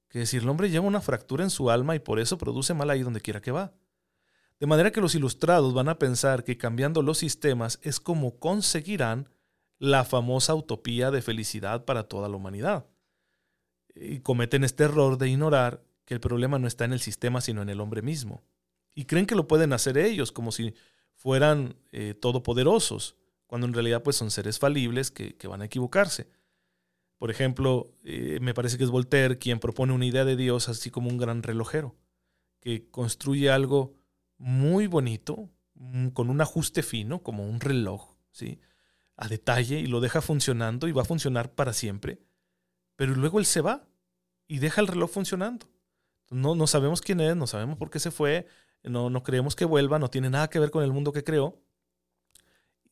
que 0.09 0.21
decir, 0.21 0.43
el 0.43 0.49
hombre 0.49 0.71
lleva 0.71 0.87
una 0.87 1.01
fractura 1.01 1.45
en 1.45 1.51
su 1.51 1.71
alma 1.71 1.95
y 1.95 1.99
por 1.99 2.21
eso 2.21 2.39
produce 2.39 2.75
mal 2.75 2.91
ahí 2.91 3.03
donde 3.03 3.21
quiera 3.21 3.41
que 3.41 3.51
va. 3.51 3.73
De 4.59 4.67
manera 4.67 4.91
que 4.91 5.01
los 5.01 5.15
ilustrados 5.15 5.75
van 5.75 5.89
a 5.89 5.99
pensar 5.99 6.45
que 6.45 6.57
cambiando 6.57 7.03
los 7.03 7.19
sistemas 7.19 7.79
es 7.83 8.01
como 8.01 8.39
conseguirán 8.39 9.29
la 9.79 10.05
famosa 10.05 10.55
utopía 10.55 11.11
de 11.11 11.23
felicidad 11.23 11.85
para 11.85 12.05
toda 12.05 12.29
la 12.29 12.37
humanidad. 12.37 12.87
Y 13.95 14.21
cometen 14.21 14.65
este 14.65 14.85
error 14.85 15.19
de 15.19 15.29
ignorar 15.29 15.83
que 16.05 16.15
el 16.15 16.21
problema 16.21 16.59
no 16.59 16.69
está 16.69 16.85
en 16.85 16.93
el 16.93 17.01
sistema, 17.01 17.41
sino 17.41 17.63
en 17.63 17.69
el 17.69 17.81
hombre 17.81 18.01
mismo. 18.01 18.43
Y 18.95 19.05
creen 19.05 19.27
que 19.27 19.35
lo 19.35 19.47
pueden 19.47 19.73
hacer 19.73 19.99
ellos, 19.99 20.33
como 20.33 20.53
si 20.53 20.75
fueran 21.15 21.77
eh, 21.93 22.15
todopoderosos, 22.15 23.17
cuando 23.47 23.67
en 23.67 23.75
realidad 23.75 24.03
pues 24.03 24.17
son 24.17 24.31
seres 24.31 24.59
falibles 24.59 25.11
que, 25.11 25.37
van 25.47 25.63
a 25.63 25.67
equivocarse. 25.67 26.29
Por 27.19 27.31
ejemplo, 27.31 27.93
eh, 28.05 28.39
me 28.41 28.55
parece 28.55 28.77
que 28.77 28.85
es 28.85 28.91
Voltaire 28.91 29.39
quien 29.39 29.59
propone 29.59 29.93
una 29.93 30.07
idea 30.07 30.25
de 30.25 30.37
Dios 30.37 30.69
así 30.69 30.91
como 30.91 31.09
un 31.09 31.17
gran 31.17 31.43
relojero, 31.43 31.97
que 32.61 32.91
construye 32.91 33.51
algo 33.51 33.95
muy 34.39 34.87
bonito, 34.87 35.51
mm, 35.75 36.09
con 36.09 36.29
un 36.31 36.41
ajuste 36.41 36.83
fino, 36.83 37.23
como 37.23 37.49
un 37.49 37.61
reloj, 37.61 38.17
¿sí? 38.31 38.61
a 39.17 39.29
detalle, 39.29 39.81
y 39.81 39.87
lo 39.87 40.01
deja 40.01 40.21
funcionando 40.21 40.89
y 40.89 40.93
va 40.93 41.03
a 41.03 41.07
funcionar 41.07 41.55
para 41.55 41.73
siempre, 41.73 42.21
pero 42.97 43.15
luego 43.15 43.39
él 43.39 43.47
se 43.47 43.63
va 43.63 43.89
y 44.47 44.59
deja 44.59 44.81
el 44.81 44.89
reloj 44.89 45.11
funcionando. 45.11 45.67
No, 46.31 46.55
no 46.55 46.67
sabemos 46.67 47.01
quién 47.01 47.21
es, 47.21 47.37
no 47.37 47.47
sabemos 47.47 47.79
por 47.79 47.91
qué 47.91 47.99
se 47.99 48.11
fue, 48.11 48.47
no, 48.83 49.11
no 49.11 49.23
creemos 49.23 49.57
que 49.57 49.65
vuelva, 49.65 49.99
no 49.99 50.11
tiene 50.11 50.29
nada 50.29 50.51
que 50.51 50.59
ver 50.59 50.71
con 50.71 50.85
el 50.85 50.93
mundo 50.93 51.13
que 51.13 51.25
creó. 51.25 51.63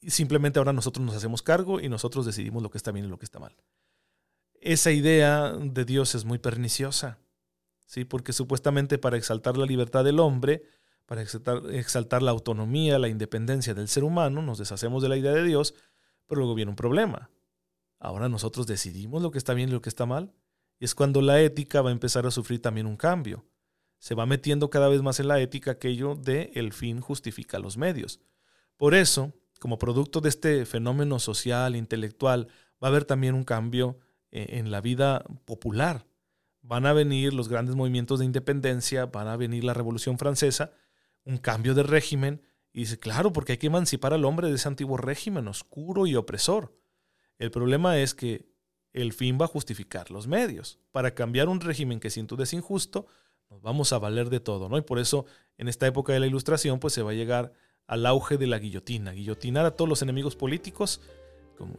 Y 0.00 0.10
simplemente 0.10 0.58
ahora 0.58 0.72
nosotros 0.72 1.04
nos 1.04 1.16
hacemos 1.16 1.42
cargo 1.42 1.80
y 1.80 1.88
nosotros 1.88 2.26
decidimos 2.26 2.62
lo 2.62 2.70
que 2.70 2.78
está 2.78 2.92
bien 2.92 3.06
y 3.06 3.08
lo 3.08 3.18
que 3.18 3.24
está 3.24 3.38
mal. 3.38 3.56
Esa 4.64 4.90
idea 4.90 5.52
de 5.52 5.84
Dios 5.84 6.14
es 6.14 6.24
muy 6.24 6.38
perniciosa, 6.38 7.18
¿sí? 7.86 8.04
porque 8.04 8.32
supuestamente 8.32 8.98
para 8.98 9.16
exaltar 9.16 9.56
la 9.56 9.66
libertad 9.66 10.04
del 10.04 10.18
hombre, 10.18 10.62
para 11.06 11.22
exaltar, 11.22 11.62
exaltar 11.70 12.22
la 12.22 12.30
autonomía, 12.30 12.98
la 12.98 13.08
independencia 13.08 13.74
del 13.74 13.88
ser 13.88 14.04
humano, 14.04 14.42
nos 14.42 14.58
deshacemos 14.58 15.02
de 15.02 15.10
la 15.10 15.16
idea 15.16 15.32
de 15.32 15.44
Dios, 15.44 15.74
pero 16.26 16.40
luego 16.40 16.54
viene 16.54 16.70
un 16.70 16.76
problema. 16.76 17.30
Ahora 18.00 18.28
nosotros 18.28 18.66
decidimos 18.66 19.22
lo 19.22 19.30
que 19.30 19.38
está 19.38 19.54
bien 19.54 19.68
y 19.68 19.72
lo 19.72 19.82
que 19.82 19.90
está 19.90 20.06
mal. 20.06 20.32
Y 20.80 20.86
es 20.86 20.94
cuando 20.94 21.20
la 21.20 21.40
ética 21.40 21.82
va 21.82 21.90
a 21.90 21.92
empezar 21.92 22.26
a 22.26 22.30
sufrir 22.30 22.60
también 22.60 22.86
un 22.86 22.96
cambio 22.96 23.44
se 24.04 24.14
va 24.14 24.26
metiendo 24.26 24.68
cada 24.68 24.88
vez 24.88 25.00
más 25.00 25.18
en 25.18 25.28
la 25.28 25.40
ética 25.40 25.70
aquello 25.70 26.14
de 26.14 26.50
el 26.56 26.74
fin 26.74 27.00
justifica 27.00 27.58
los 27.58 27.78
medios. 27.78 28.20
Por 28.76 28.94
eso, 28.94 29.32
como 29.58 29.78
producto 29.78 30.20
de 30.20 30.28
este 30.28 30.66
fenómeno 30.66 31.18
social, 31.18 31.74
intelectual, 31.74 32.48
va 32.82 32.88
a 32.88 32.90
haber 32.90 33.06
también 33.06 33.34
un 33.34 33.44
cambio 33.44 33.98
en 34.34 34.70
la 34.70 34.80
vida 34.80 35.24
popular. 35.44 36.06
Van 36.62 36.86
a 36.86 36.92
venir 36.92 37.32
los 37.32 37.48
grandes 37.48 37.76
movimientos 37.76 38.18
de 38.18 38.24
independencia, 38.24 39.06
van 39.06 39.28
a 39.28 39.36
venir 39.36 39.64
la 39.64 39.74
Revolución 39.74 40.18
Francesa, 40.18 40.72
un 41.24 41.38
cambio 41.38 41.74
de 41.74 41.82
régimen, 41.82 42.42
y 42.72 42.80
dice, 42.80 42.98
claro, 42.98 43.32
porque 43.32 43.52
hay 43.52 43.58
que 43.58 43.68
emancipar 43.68 44.12
al 44.12 44.24
hombre 44.24 44.48
de 44.48 44.56
ese 44.56 44.66
antiguo 44.66 44.96
régimen 44.96 45.46
oscuro 45.46 46.06
y 46.06 46.16
opresor. 46.16 46.76
El 47.38 47.50
problema 47.52 47.98
es 47.98 48.14
que 48.14 48.48
el 48.92 49.12
fin 49.12 49.38
va 49.40 49.44
a 49.44 49.48
justificar 49.48 50.10
los 50.10 50.26
medios. 50.26 50.80
Para 50.90 51.14
cambiar 51.14 51.48
un 51.48 51.60
régimen 51.60 52.00
que 52.00 52.10
sin 52.10 52.26
duda 52.26 52.42
es 52.44 52.52
injusto, 52.52 53.06
nos 53.50 53.62
vamos 53.62 53.92
a 53.92 53.98
valer 53.98 54.30
de 54.30 54.40
todo, 54.40 54.68
¿no? 54.68 54.76
Y 54.78 54.82
por 54.82 54.98
eso 54.98 55.26
en 55.58 55.68
esta 55.68 55.86
época 55.86 56.12
de 56.12 56.20
la 56.20 56.26
ilustración 56.26 56.80
pues 56.80 56.94
se 56.94 57.02
va 57.02 57.12
a 57.12 57.14
llegar 57.14 57.52
al 57.86 58.06
auge 58.06 58.38
de 58.38 58.46
la 58.46 58.58
guillotina, 58.58 59.12
guillotinar 59.12 59.66
a 59.66 59.72
todos 59.72 59.88
los 59.88 60.02
enemigos 60.02 60.34
políticos. 60.34 61.00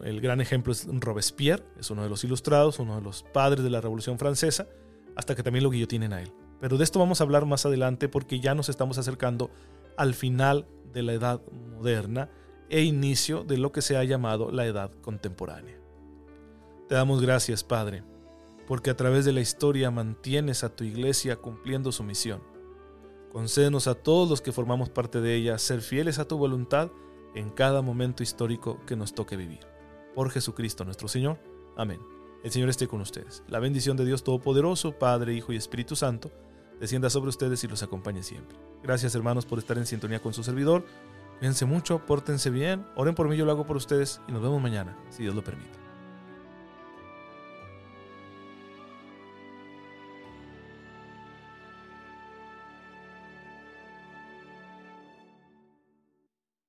El 0.03 0.21
gran 0.21 0.41
ejemplo 0.41 0.71
es 0.71 0.88
Robespierre, 0.88 1.63
es 1.79 1.89
uno 1.89 2.03
de 2.03 2.09
los 2.09 2.23
ilustrados, 2.23 2.79
uno 2.79 2.95
de 2.95 3.01
los 3.01 3.23
padres 3.23 3.63
de 3.63 3.69
la 3.69 3.81
Revolución 3.81 4.17
Francesa, 4.17 4.67
hasta 5.15 5.35
que 5.35 5.43
también 5.43 5.63
lo 5.63 5.69
guillotinen 5.69 6.13
a 6.13 6.21
él. 6.21 6.31
Pero 6.59 6.77
de 6.77 6.83
esto 6.83 6.99
vamos 6.99 7.19
a 7.19 7.23
hablar 7.23 7.45
más 7.45 7.65
adelante 7.65 8.09
porque 8.09 8.39
ya 8.39 8.55
nos 8.55 8.69
estamos 8.69 8.97
acercando 8.97 9.51
al 9.97 10.13
final 10.13 10.67
de 10.93 11.03
la 11.03 11.13
edad 11.13 11.41
moderna 11.77 12.29
e 12.69 12.83
inicio 12.83 13.43
de 13.43 13.57
lo 13.57 13.71
que 13.71 13.81
se 13.81 13.97
ha 13.97 14.03
llamado 14.03 14.51
la 14.51 14.65
edad 14.65 14.91
contemporánea. 15.01 15.77
Te 16.88 16.95
damos 16.95 17.21
gracias, 17.21 17.63
Padre 17.63 18.03
porque 18.67 18.89
a 18.89 18.95
través 18.95 19.25
de 19.25 19.33
la 19.33 19.41
historia 19.41 19.91
mantienes 19.91 20.63
a 20.63 20.75
tu 20.75 20.83
iglesia 20.83 21.38
cumpliendo 21.38 21.91
su 21.91 22.03
misión. 22.03 22.41
Concédenos 23.31 23.88
a 23.88 23.95
todos 23.95 24.29
los 24.29 24.41
que 24.41 24.51
formamos 24.51 24.89
parte 24.89 25.21
de 25.21 25.35
ella 25.35 25.57
ser 25.57 25.81
fieles 25.81 26.19
a 26.19 26.27
tu 26.27 26.38
voluntad 26.38 26.89
en 27.35 27.49
cada 27.51 27.81
momento 27.81 28.23
histórico 28.23 28.79
que 28.85 28.95
nos 28.95 29.13
toque 29.13 29.35
vivir. 29.35 29.59
Por 30.15 30.31
Jesucristo 30.31 30.85
nuestro 30.85 31.07
Señor. 31.07 31.37
Amén. 31.77 31.99
El 32.43 32.51
Señor 32.51 32.69
esté 32.69 32.87
con 32.87 33.01
ustedes. 33.01 33.43
La 33.47 33.59
bendición 33.59 33.97
de 33.97 34.05
Dios 34.05 34.23
Todopoderoso, 34.23 34.97
Padre, 34.97 35.33
Hijo 35.33 35.51
y 35.51 35.57
Espíritu 35.57 35.95
Santo, 35.95 36.31
descienda 36.79 37.09
sobre 37.09 37.29
ustedes 37.29 37.63
y 37.63 37.67
los 37.67 37.83
acompañe 37.83 38.23
siempre. 38.23 38.57
Gracias 38.83 39.15
hermanos 39.15 39.45
por 39.45 39.59
estar 39.59 39.77
en 39.77 39.85
sintonía 39.85 40.21
con 40.21 40.33
su 40.33 40.43
servidor. 40.43 40.85
Cuídense 41.39 41.65
mucho, 41.65 42.05
pórtense 42.05 42.49
bien, 42.49 42.85
oren 42.95 43.13
por 43.13 43.27
mí, 43.27 43.35
yo 43.35 43.45
lo 43.45 43.51
hago 43.51 43.65
por 43.65 43.75
ustedes 43.75 44.21
y 44.27 44.31
nos 44.31 44.41
vemos 44.41 44.61
mañana, 44.61 44.97
si 45.09 45.23
Dios 45.23 45.35
lo 45.35 45.43
permite. 45.43 45.84